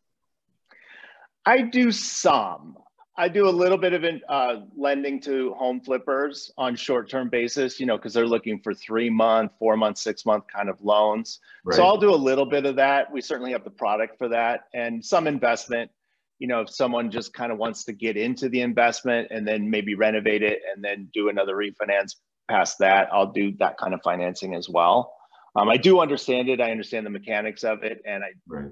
I 1.49 1.61
do 1.61 1.91
some. 1.91 2.77
I 3.17 3.27
do 3.27 3.49
a 3.49 3.55
little 3.63 3.79
bit 3.79 3.93
of 3.93 4.05
uh, 4.29 4.61
lending 4.77 5.19
to 5.21 5.53
home 5.55 5.81
flippers 5.81 6.51
on 6.59 6.75
short-term 6.75 7.29
basis, 7.29 7.79
you 7.79 7.87
know, 7.87 7.97
because 7.97 8.13
they're 8.13 8.27
looking 8.27 8.59
for 8.59 8.75
three-month, 8.75 9.53
four-month, 9.57 9.97
six-month 9.97 10.43
kind 10.55 10.69
of 10.69 10.79
loans. 10.81 11.39
Right. 11.65 11.75
So 11.75 11.83
I'll 11.85 11.97
do 11.97 12.13
a 12.13 12.21
little 12.29 12.45
bit 12.45 12.67
of 12.67 12.75
that. 12.75 13.11
We 13.11 13.21
certainly 13.21 13.51
have 13.53 13.63
the 13.63 13.71
product 13.71 14.19
for 14.19 14.27
that, 14.27 14.65
and 14.75 15.03
some 15.03 15.25
investment. 15.25 15.89
You 16.37 16.47
know, 16.47 16.61
if 16.61 16.69
someone 16.69 17.09
just 17.09 17.33
kind 17.33 17.51
of 17.51 17.57
wants 17.57 17.83
to 17.85 17.93
get 17.93 18.15
into 18.15 18.47
the 18.47 18.61
investment 18.61 19.29
and 19.31 19.47
then 19.47 19.71
maybe 19.71 19.95
renovate 19.95 20.43
it 20.43 20.59
and 20.71 20.83
then 20.83 21.09
do 21.15 21.29
another 21.29 21.55
refinance 21.55 22.11
past 22.47 22.77
that, 22.79 23.09
I'll 23.11 23.31
do 23.31 23.53
that 23.57 23.75
kind 23.79 23.95
of 23.95 24.01
financing 24.03 24.53
as 24.53 24.69
well. 24.69 25.11
Um, 25.55 25.67
I 25.67 25.77
do 25.77 25.99
understand 25.99 26.47
it. 26.47 26.61
I 26.61 26.69
understand 26.69 27.07
the 27.07 27.09
mechanics 27.09 27.63
of 27.63 27.83
it, 27.83 28.03
and 28.05 28.23
I, 28.23 28.29
right. 28.47 28.71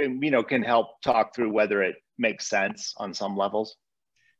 you 0.00 0.32
know, 0.32 0.42
can 0.42 0.64
help 0.64 1.00
talk 1.02 1.32
through 1.32 1.52
whether 1.52 1.82
it 1.82 1.94
makes 2.18 2.48
sense 2.48 2.94
on 2.96 3.12
some 3.14 3.36
levels. 3.36 3.76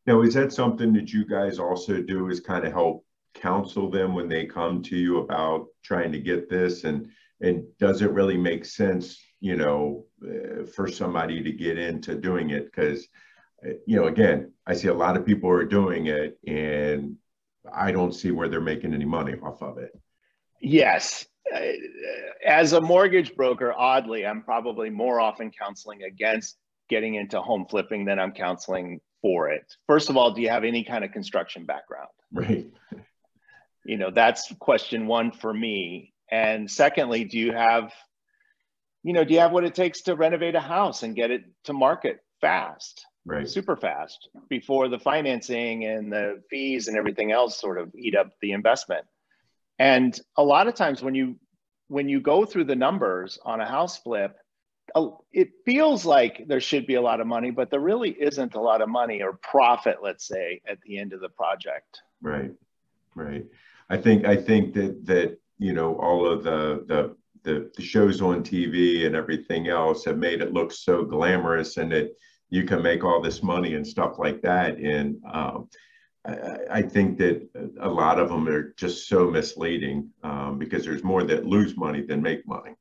Now, 0.06 0.22
is 0.22 0.34
that 0.34 0.52
something 0.52 0.92
that 0.92 1.12
you 1.12 1.26
guys 1.26 1.58
also 1.58 2.00
do 2.00 2.28
is 2.28 2.40
kind 2.40 2.64
of 2.64 2.72
help 2.72 3.04
counsel 3.34 3.90
them 3.90 4.14
when 4.14 4.28
they 4.28 4.46
come 4.46 4.82
to 4.82 4.96
you 4.96 5.18
about 5.18 5.66
trying 5.82 6.12
to 6.12 6.20
get 6.20 6.48
this? 6.48 6.84
And 6.84 7.08
and 7.40 7.64
does 7.78 8.00
it 8.02 8.12
really 8.12 8.36
make 8.36 8.64
sense 8.64 9.20
you 9.40 9.56
know 9.56 10.06
uh, 10.24 10.64
for 10.74 10.88
somebody 10.88 11.42
to 11.42 11.52
get 11.52 11.78
into 11.78 12.14
doing 12.14 12.50
it? 12.50 12.66
Because 12.66 13.06
uh, 13.64 13.70
you 13.86 13.96
know 13.96 14.06
again 14.06 14.52
i 14.66 14.74
see 14.74 14.88
a 14.88 14.94
lot 14.94 15.16
of 15.16 15.24
people 15.24 15.50
are 15.50 15.64
doing 15.64 16.06
it 16.06 16.38
and 16.46 17.16
i 17.72 17.90
don't 17.90 18.12
see 18.12 18.30
where 18.30 18.48
they're 18.48 18.60
making 18.60 18.92
any 18.92 19.04
money 19.04 19.34
off 19.42 19.62
of 19.62 19.78
it. 19.78 19.90
Yes. 20.60 21.26
Uh, 21.54 21.60
as 22.44 22.72
a 22.72 22.80
mortgage 22.80 23.36
broker 23.36 23.72
oddly 23.72 24.26
i'm 24.26 24.42
probably 24.42 24.90
more 24.90 25.20
often 25.20 25.50
counseling 25.50 26.02
against 26.02 26.58
getting 26.88 27.14
into 27.14 27.40
home 27.40 27.66
flipping 27.68 28.04
then 28.04 28.18
i'm 28.18 28.32
counseling 28.32 29.00
for 29.26 29.50
it. 29.50 29.74
First 29.88 30.08
of 30.08 30.16
all, 30.16 30.30
do 30.30 30.40
you 30.40 30.48
have 30.48 30.62
any 30.62 30.84
kind 30.84 31.04
of 31.04 31.10
construction 31.10 31.64
background? 31.64 32.08
Right. 32.32 32.70
You 33.84 33.96
know, 33.96 34.10
that's 34.10 34.52
question 34.60 35.06
one 35.06 35.32
for 35.32 35.52
me. 35.52 36.12
And 36.30 36.70
secondly, 36.70 37.24
do 37.24 37.38
you 37.38 37.52
have, 37.52 37.92
you 39.02 39.12
know, 39.12 39.24
do 39.24 39.34
you 39.34 39.40
have 39.40 39.52
what 39.52 39.64
it 39.64 39.74
takes 39.74 40.02
to 40.02 40.14
renovate 40.14 40.54
a 40.54 40.60
house 40.60 41.02
and 41.02 41.16
get 41.16 41.30
it 41.32 41.42
to 41.64 41.72
market 41.72 42.20
fast? 42.40 43.04
Right. 43.24 43.48
Super 43.48 43.76
fast 43.76 44.28
before 44.48 44.88
the 44.88 44.98
financing 44.98 45.84
and 45.84 46.12
the 46.12 46.42
fees 46.48 46.86
and 46.86 46.96
everything 46.96 47.32
else 47.32 47.60
sort 47.60 47.78
of 47.78 47.92
eat 47.96 48.14
up 48.14 48.30
the 48.40 48.52
investment. 48.52 49.04
And 49.80 50.18
a 50.36 50.42
lot 50.44 50.68
of 50.68 50.74
times 50.74 51.02
when 51.02 51.16
you 51.16 51.36
when 51.88 52.08
you 52.08 52.20
go 52.20 52.44
through 52.44 52.64
the 52.64 52.76
numbers 52.76 53.38
on 53.44 53.60
a 53.60 53.66
house 53.66 53.96
flip, 53.98 54.36
it 55.32 55.50
feels 55.64 56.04
like 56.04 56.44
there 56.46 56.60
should 56.60 56.86
be 56.86 56.94
a 56.94 57.02
lot 57.02 57.20
of 57.20 57.26
money, 57.26 57.50
but 57.50 57.70
there 57.70 57.80
really 57.80 58.10
isn't 58.10 58.54
a 58.54 58.60
lot 58.60 58.80
of 58.80 58.88
money 58.88 59.22
or 59.22 59.34
profit, 59.34 59.98
let's 60.02 60.26
say, 60.26 60.60
at 60.68 60.80
the 60.82 60.98
end 60.98 61.12
of 61.12 61.20
the 61.20 61.28
project. 61.28 62.02
Right, 62.22 62.52
right. 63.14 63.44
I 63.90 63.96
think 63.96 64.24
I 64.24 64.36
think 64.36 64.74
that 64.74 65.04
that 65.06 65.38
you 65.58 65.72
know 65.72 65.96
all 65.96 66.26
of 66.26 66.44
the 66.44 66.84
the 66.86 67.16
the, 67.42 67.70
the 67.76 67.82
shows 67.82 68.20
on 68.20 68.42
TV 68.42 69.06
and 69.06 69.14
everything 69.14 69.68
else 69.68 70.04
have 70.04 70.18
made 70.18 70.40
it 70.40 70.52
look 70.52 70.72
so 70.72 71.04
glamorous 71.04 71.76
and 71.76 71.92
that 71.92 72.10
you 72.50 72.64
can 72.64 72.82
make 72.82 73.04
all 73.04 73.22
this 73.22 73.40
money 73.40 73.74
and 73.74 73.86
stuff 73.86 74.18
like 74.18 74.42
that. 74.42 74.78
And 74.78 75.18
um, 75.32 75.68
I, 76.26 76.58
I, 76.70 76.82
think 76.82 77.18
that 77.18 77.48
a 77.80 77.88
lot 77.88 78.18
of 78.18 78.28
them 78.28 78.48
are 78.48 78.74
just 78.76 79.08
so 79.08 79.30
misleading 79.30 80.10
um, 80.24 80.58
because 80.58 80.84
there's 80.84 81.04
more 81.04 81.22
that 81.22 81.46
lose 81.46 81.76
money 81.76 82.02
than 82.02 82.20
make 82.20 82.46
money. 82.48 82.72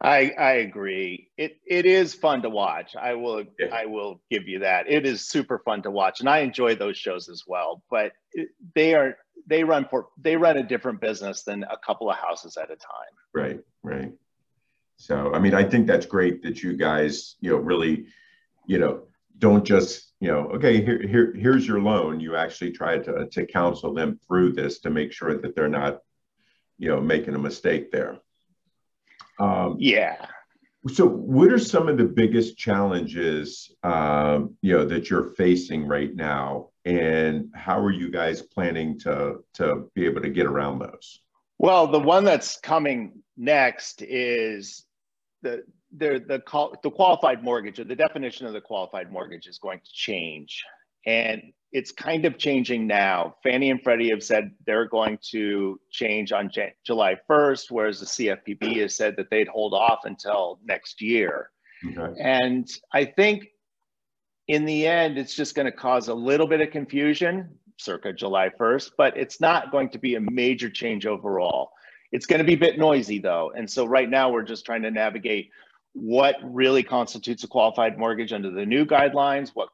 I 0.00 0.32
I 0.38 0.52
agree. 0.54 1.30
It 1.38 1.58
it 1.66 1.86
is 1.86 2.14
fun 2.14 2.42
to 2.42 2.50
watch. 2.50 2.94
I 2.96 3.14
will 3.14 3.44
yeah. 3.58 3.68
I 3.72 3.86
will 3.86 4.20
give 4.30 4.46
you 4.46 4.58
that. 4.60 4.90
It 4.90 5.06
is 5.06 5.26
super 5.28 5.58
fun 5.60 5.82
to 5.82 5.90
watch, 5.90 6.20
and 6.20 6.28
I 6.28 6.40
enjoy 6.40 6.74
those 6.74 6.98
shows 6.98 7.28
as 7.28 7.44
well. 7.46 7.82
But 7.90 8.12
it, 8.32 8.48
they 8.74 8.94
are 8.94 9.16
they 9.46 9.64
run 9.64 9.86
for 9.88 10.08
they 10.20 10.36
run 10.36 10.58
a 10.58 10.62
different 10.62 11.00
business 11.00 11.44
than 11.44 11.62
a 11.64 11.78
couple 11.78 12.10
of 12.10 12.16
houses 12.16 12.58
at 12.58 12.70
a 12.70 12.76
time. 12.76 13.14
Right, 13.34 13.60
right. 13.82 14.12
So 14.96 15.32
I 15.32 15.38
mean, 15.38 15.54
I 15.54 15.64
think 15.64 15.86
that's 15.86 16.06
great 16.06 16.42
that 16.42 16.62
you 16.62 16.76
guys 16.76 17.36
you 17.40 17.50
know 17.50 17.56
really 17.56 18.06
you 18.66 18.78
know 18.78 19.04
don't 19.38 19.64
just 19.64 20.12
you 20.20 20.28
know 20.28 20.50
okay 20.54 20.84
here 20.84 21.00
here 21.06 21.32
here's 21.34 21.66
your 21.66 21.80
loan. 21.80 22.20
You 22.20 22.36
actually 22.36 22.72
try 22.72 22.98
to 22.98 23.28
to 23.30 23.46
counsel 23.46 23.94
them 23.94 24.20
through 24.26 24.52
this 24.52 24.80
to 24.80 24.90
make 24.90 25.12
sure 25.12 25.38
that 25.38 25.56
they're 25.56 25.68
not 25.68 26.00
you 26.78 26.88
know 26.88 27.00
making 27.00 27.34
a 27.34 27.38
mistake 27.38 27.90
there. 27.90 28.18
Um, 29.38 29.76
yeah. 29.78 30.26
So, 30.92 31.06
what 31.06 31.52
are 31.52 31.58
some 31.58 31.88
of 31.88 31.98
the 31.98 32.04
biggest 32.04 32.56
challenges, 32.56 33.74
um, 33.82 34.56
you 34.62 34.72
know, 34.72 34.84
that 34.84 35.10
you're 35.10 35.34
facing 35.34 35.86
right 35.86 36.14
now, 36.14 36.68
and 36.84 37.50
how 37.54 37.80
are 37.80 37.90
you 37.90 38.10
guys 38.10 38.42
planning 38.42 38.98
to 39.00 39.44
to 39.54 39.90
be 39.94 40.04
able 40.06 40.22
to 40.22 40.30
get 40.30 40.46
around 40.46 40.78
those? 40.78 41.20
Well, 41.58 41.88
the 41.88 41.98
one 41.98 42.24
that's 42.24 42.58
coming 42.60 43.22
next 43.36 44.02
is 44.02 44.84
the 45.42 45.64
the 45.96 46.22
the, 46.28 46.42
the 46.82 46.90
qualified 46.90 47.42
mortgage 47.42 47.80
or 47.80 47.84
the 47.84 47.96
definition 47.96 48.46
of 48.46 48.52
the 48.52 48.60
qualified 48.60 49.10
mortgage 49.10 49.46
is 49.48 49.58
going 49.58 49.80
to 49.80 49.92
change, 49.92 50.62
and 51.06 51.52
it's 51.72 51.92
kind 51.92 52.24
of 52.24 52.38
changing 52.38 52.86
now. 52.86 53.36
Fannie 53.42 53.70
and 53.70 53.82
Freddie 53.82 54.10
have 54.10 54.22
said 54.22 54.52
they're 54.66 54.88
going 54.88 55.18
to 55.30 55.78
change 55.90 56.32
on 56.32 56.50
Jan- 56.50 56.72
July 56.84 57.16
1st, 57.28 57.70
whereas 57.70 58.00
the 58.00 58.06
CFPB 58.06 58.80
has 58.80 58.94
said 58.94 59.16
that 59.16 59.30
they'd 59.30 59.48
hold 59.48 59.74
off 59.74 60.00
until 60.04 60.58
next 60.64 61.02
year. 61.02 61.50
Okay. 61.84 62.20
And 62.20 62.68
I 62.92 63.04
think 63.04 63.48
in 64.48 64.64
the 64.64 64.86
end, 64.86 65.18
it's 65.18 65.34
just 65.34 65.54
going 65.54 65.66
to 65.66 65.72
cause 65.72 66.08
a 66.08 66.14
little 66.14 66.46
bit 66.46 66.60
of 66.60 66.70
confusion 66.70 67.50
circa 67.78 68.12
July 68.12 68.48
1st, 68.58 68.92
but 68.96 69.16
it's 69.16 69.40
not 69.40 69.70
going 69.70 69.90
to 69.90 69.98
be 69.98 70.14
a 70.14 70.20
major 70.20 70.70
change 70.70 71.06
overall. 71.06 71.72
It's 72.12 72.26
going 72.26 72.38
to 72.38 72.44
be 72.44 72.54
a 72.54 72.58
bit 72.58 72.78
noisy 72.78 73.18
though. 73.18 73.52
And 73.56 73.70
so 73.70 73.84
right 73.84 74.08
now 74.08 74.30
we're 74.30 74.44
just 74.44 74.64
trying 74.64 74.82
to 74.82 74.90
navigate 74.90 75.50
what 75.98 76.36
really 76.42 76.82
constitutes 76.82 77.42
a 77.42 77.48
qualified 77.48 77.98
mortgage 77.98 78.34
under 78.34 78.50
the 78.50 78.66
new 78.66 78.84
guidelines, 78.84 79.52
what 79.54 79.70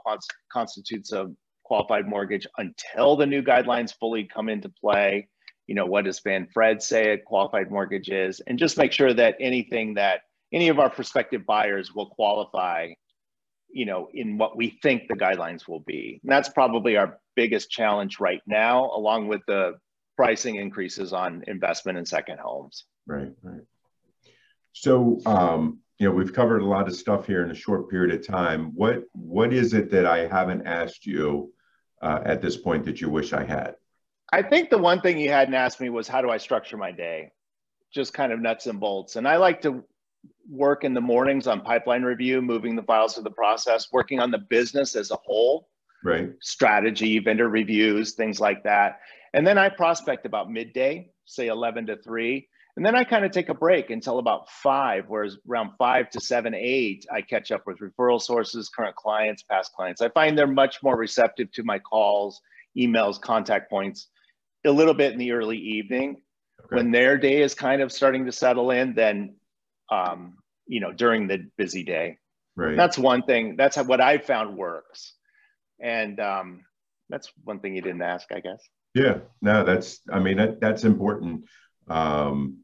constitutes 0.53 1.11
a 1.13 1.29
qualified 1.65 2.07
mortgage 2.07 2.47
until 2.59 3.17
the 3.17 3.27
new 3.27 3.43
guidelines 3.43 3.93
fully 3.99 4.23
come 4.25 4.49
into 4.49 4.69
play. 4.69 5.29
You 5.67 5.75
know, 5.75 5.85
what 5.85 6.05
does 6.05 6.21
Van 6.21 6.47
Fred 6.55 6.81
say 6.81 7.13
a 7.13 7.19
qualified 7.19 7.73
mortgage 7.73 8.09
is? 8.09 8.41
And 8.47 8.57
just 8.57 8.79
make 8.79 8.93
sure 8.93 9.13
that 9.13 9.35
anything 9.41 9.95
that 9.95 10.21
any 10.53 10.69
of 10.69 10.79
our 10.79 10.91
prospective 10.91 11.45
buyers 11.45 11.93
will 11.93 12.11
qualify, 12.11 12.91
you 13.73 13.87
know, 13.87 14.09
in 14.15 14.39
what 14.39 14.57
we 14.57 14.79
think 14.81 15.09
the 15.09 15.15
guidelines 15.15 15.67
will 15.67 15.81
be. 15.81 16.21
And 16.23 16.31
that's 16.31 16.51
probably 16.51 16.97
our 16.97 17.19
biggest 17.35 17.69
challenge 17.69 18.21
right 18.21 18.43
now, 18.47 18.93
along 18.95 19.27
with 19.27 19.41
the 19.49 19.75
pricing 20.17 20.55
increases 20.55 21.13
on 21.13 21.43
investment 21.49 21.99
in 21.99 22.07
second 22.07 22.39
homes. 22.39 22.85
Right, 23.07 23.33
right. 23.43 23.63
So, 24.73 25.21
um, 25.27 25.82
you 26.03 26.09
know, 26.09 26.15
we've 26.17 26.33
covered 26.33 26.63
a 26.63 26.67
lot 26.67 26.89
of 26.89 26.97
stuff 26.97 27.29
here 27.29 27.45
in 27.45 27.53
a 27.53 27.55
short 27.55 27.89
period 27.89 28.13
of 28.13 28.27
time. 28.27 28.73
What 28.75 29.05
what 29.13 29.53
is 29.53 29.73
it 29.73 29.89
that 29.93 30.05
I 30.05 30.27
haven't 30.27 30.67
asked 30.67 31.07
you 31.07 31.53
uh, 32.03 32.19
at 32.25 32.43
this 32.43 32.57
point 32.57 32.85
that 32.87 33.01
you 33.01 33.09
wish 33.09 33.33
I 33.33 33.45
had? 33.45 33.77
I 34.33 34.43
think 34.43 34.69
the 34.69 34.79
one 34.79 35.01
thing 35.01 35.17
you 35.21 35.31
hadn't 35.31 35.55
asked 35.55 35.81
me 35.81 35.91
was 35.91 36.09
how 36.09 36.21
do 36.21 36.29
I 36.29 36.39
structure 36.39 36.77
my 36.77 36.91
day? 36.91 37.31
Just 37.95 38.15
kind 38.15 38.33
of 38.33 38.41
nuts 38.41 38.67
and 38.67 38.81
bolts. 38.81 39.15
And 39.15 39.29
I 39.29 39.37
like 39.37 39.63
to 39.63 39.85
work 40.51 40.83
in 40.83 40.93
the 40.93 41.01
mornings 41.01 41.47
on 41.47 41.61
pipeline 41.61 42.03
review, 42.03 42.43
moving 42.43 42.75
the 42.75 42.83
files 42.83 43.15
through 43.15 43.23
the 43.23 43.31
process, 43.31 43.87
working 43.93 44.19
on 44.19 44.33
the 44.33 44.39
business 44.39 44.97
as 44.97 45.13
a 45.13 45.17
whole, 45.25 45.69
right? 46.03 46.31
Strategy, 46.41 47.21
vendor 47.21 47.49
reviews, 47.49 48.15
things 48.15 48.41
like 48.41 48.65
that. 48.65 48.99
And 49.35 49.47
then 49.47 49.57
I 49.57 49.69
prospect 49.69 50.27
about 50.27 50.51
midday, 50.51 51.13
say 51.27 51.47
11 51.47 51.87
to 51.87 51.97
3 51.99 52.49
and 52.77 52.87
then 52.87 52.97
I 52.97 53.05
kind 53.05 53.25
of 53.25 53.33
take 53.33 53.51
a 53.51 53.55
break 53.55 53.91
until 53.91 54.19
about 54.19 54.49
five, 54.49 55.05
whereas 55.09 55.37
around 55.49 55.73
five 55.79 56.09
to 56.11 56.21
seven, 56.21 56.55
eight, 56.55 57.07
I 57.13 57.21
catch 57.21 57.53
up 57.53 57.67
with 57.67 57.79
referral 57.81 58.21
sources, 58.21 58.71
current 58.71 58.97
clients, 58.97 59.43
past 59.43 59.73
clients. 59.75 60.01
I 60.01 60.09
find 60.09 60.39
they're 60.39 60.47
much 60.47 60.83
more 60.83 60.97
receptive 60.97 61.53
to 61.53 61.65
my 61.65 61.79
calls, 61.79 62.41
emails, 62.77 63.21
contact 63.21 63.69
points 63.69 64.09
a 64.65 64.71
little 64.71 64.95
bit 64.95 65.13
in 65.13 65.19
the 65.19 65.33
early 65.33 65.59
evening. 65.59 66.17
Okay. 66.65 66.77
When 66.77 66.93
their 66.93 67.19
day 67.19 67.43
is 67.43 67.55
kind 67.55 67.83
of 67.83 67.93
starting 67.93 68.25
to 68.25 68.33
settle 68.33 68.71
in, 68.71 68.95
then, 68.95 69.35
um, 69.91 70.39
you 70.67 70.81
know, 70.81 70.93
during 70.93 71.27
the 71.27 71.47
busy 71.59 71.83
day. 71.83 72.19
Right. 72.57 72.77
That's 72.77 72.97
one 72.97 73.23
thing. 73.23 73.57
That's 73.57 73.77
what 73.77 74.01
I 74.01 74.19
found 74.19 74.57
works. 74.57 75.15
And 75.79 76.19
um, 76.21 76.61
that's 77.11 77.31
one 77.45 77.61
thing 77.61 77.75
you 77.75 77.83
didn't 77.83 78.03
ask, 78.03 78.33
I 78.33 78.41
guess. 78.41 78.63
Yeah, 78.95 79.19
no, 79.41 79.65
that's, 79.65 80.01
I 80.11 80.21
mean, 80.21 80.37
that, 80.37 80.61
that's 80.61 80.85
important 80.85 81.45
um, 81.89 82.59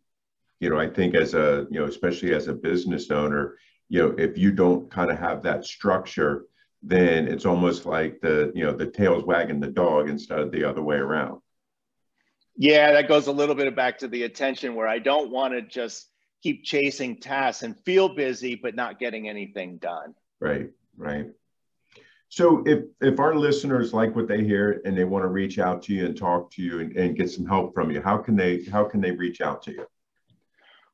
you 0.61 0.71
know, 0.71 0.79
I 0.79 0.89
think 0.89 1.15
as 1.15 1.35
a, 1.35 1.67
you 1.71 1.81
know, 1.81 1.87
especially 1.87 2.35
as 2.35 2.49
a 2.49 2.53
business 2.53 3.11
owner, 3.11 3.57
you 3.89 4.03
know, 4.03 4.15
if 4.19 4.37
you 4.37 4.53
don't 4.53 4.91
kind 4.91 5.11
of 5.11 5.19
have 5.19 5.43
that 5.43 5.65
structure, 5.65 6.45
then 6.83 7.29
it's 7.29 7.47
almost 7.47 7.87
like 7.87 8.21
the, 8.21 8.53
you 8.55 8.65
know, 8.65 8.73
the 8.73 8.87
tail's 8.87 9.25
wagging 9.25 9.61
the 9.61 9.69
dog 9.69 10.09
instead 10.09 10.39
of 10.39 10.53
the 10.53 10.65
other 10.65 10.83
way 10.83 10.97
around. 10.97 11.41
Yeah, 12.57 12.93
that 12.93 13.09
goes 13.09 13.29
a 13.29 13.33
little 13.33 13.55
bit 13.55 13.75
back 13.77 13.99
to 13.99 14.09
the 14.09 14.25
attention 14.25 14.75
where 14.75 14.89
I 14.89 14.99
don't 14.99 15.31
want 15.31 15.55
to 15.55 15.63
just 15.63 16.09
keep 16.43 16.65
chasing 16.65 17.19
tasks 17.21 17.63
and 17.63 17.79
feel 17.85 18.15
busy, 18.15 18.57
but 18.57 18.75
not 18.75 18.99
getting 18.99 19.29
anything 19.29 19.79
done. 19.79 20.15
Right, 20.41 20.71
right. 20.97 21.27
So 22.31 22.63
if 22.67 22.85
if 23.01 23.21
our 23.21 23.35
listeners 23.35 23.95
like 23.95 24.15
what 24.15 24.29
they 24.29 24.45
hear 24.45 24.83
and 24.85 24.97
they 24.97 25.05
want 25.05 25.23
to 25.23 25.29
reach 25.29 25.59
out 25.59 25.83
to 25.85 25.95
you 25.95 26.05
and 26.05 26.17
talk 26.17 26.51
to 26.53 26.63
you 26.63 26.81
and, 26.81 26.95
and 26.97 27.17
get 27.17 27.31
some 27.31 27.47
help 27.47 27.75
from 27.75 27.91
you, 27.91 28.03
how 28.03 28.19
can 28.19 28.37
they 28.37 28.65
how 28.65 28.85
can 28.85 29.01
they 29.01 29.13
reach 29.13 29.41
out 29.41 29.63
to 29.63 29.73
you? 29.73 29.87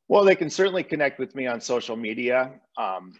Well, 0.08 0.24
they 0.24 0.36
can 0.36 0.50
certainly 0.50 0.82
connect 0.82 1.18
with 1.18 1.34
me 1.34 1.46
on 1.46 1.60
social 1.60 1.96
media. 1.96 2.52
Um, 2.76 3.14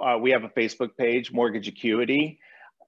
uh, 0.00 0.18
we 0.20 0.30
have 0.32 0.44
a 0.44 0.48
Facebook 0.48 0.96
page, 0.96 1.32
Mortgage 1.32 1.68
Acuity. 1.68 2.38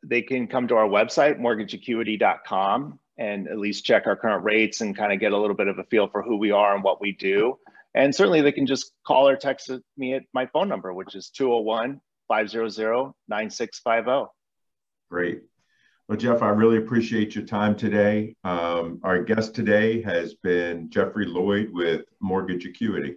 They 0.03 0.23
can 0.23 0.47
come 0.47 0.69
to 0.69 0.77
our 0.77 0.89
website, 0.89 1.39
mortgageacuity.com, 1.39 2.99
and 3.19 3.49
at 3.49 3.59
least 3.59 3.85
check 3.85 4.07
our 4.07 4.17
current 4.17 4.45
rates 4.45 4.81
and 4.81 4.97
kind 4.97 5.13
of 5.13 5.21
get 5.21 5.33
a 5.33 5.39
little 5.39 5.57
bit 5.57 5.69
of 5.69 5.79
a 5.79 5.85
feel 5.85 6.09
for 6.09 6.23
who 6.23 6.37
we 6.37 6.51
are 6.51 6.75
and 6.75 6.85
what 6.85 7.01
we 7.01 7.13
do. 7.13 7.59
And 7.95 8.15
certainly 8.15 8.41
they 8.41 8.53
can 8.53 8.67
just 8.67 8.93
call 9.07 9.29
or 9.29 9.37
text 9.37 9.71
me 9.97 10.15
at 10.15 10.23
my 10.33 10.47
phone 10.47 10.69
number, 10.69 10.93
which 10.93 11.15
is 11.15 11.31
201 11.31 12.01
500 12.29 13.13
9650. 13.29 14.33
Great. 15.11 15.41
Well, 16.09 16.19
Jeff, 16.19 16.43
I 16.43 16.49
really 16.49 16.79
appreciate 16.79 17.35
your 17.35 17.45
time 17.45 17.77
today. 17.77 18.35
Um, 18.43 19.01
our 19.05 19.23
guest 19.23 19.55
today 19.55 20.03
has 20.03 20.35
been 20.35 20.91
Jeffrey 20.91 21.27
Loyd 21.27 21.71
with 21.71 22.03
Mortgage 22.21 22.67
Acuity. 22.67 23.17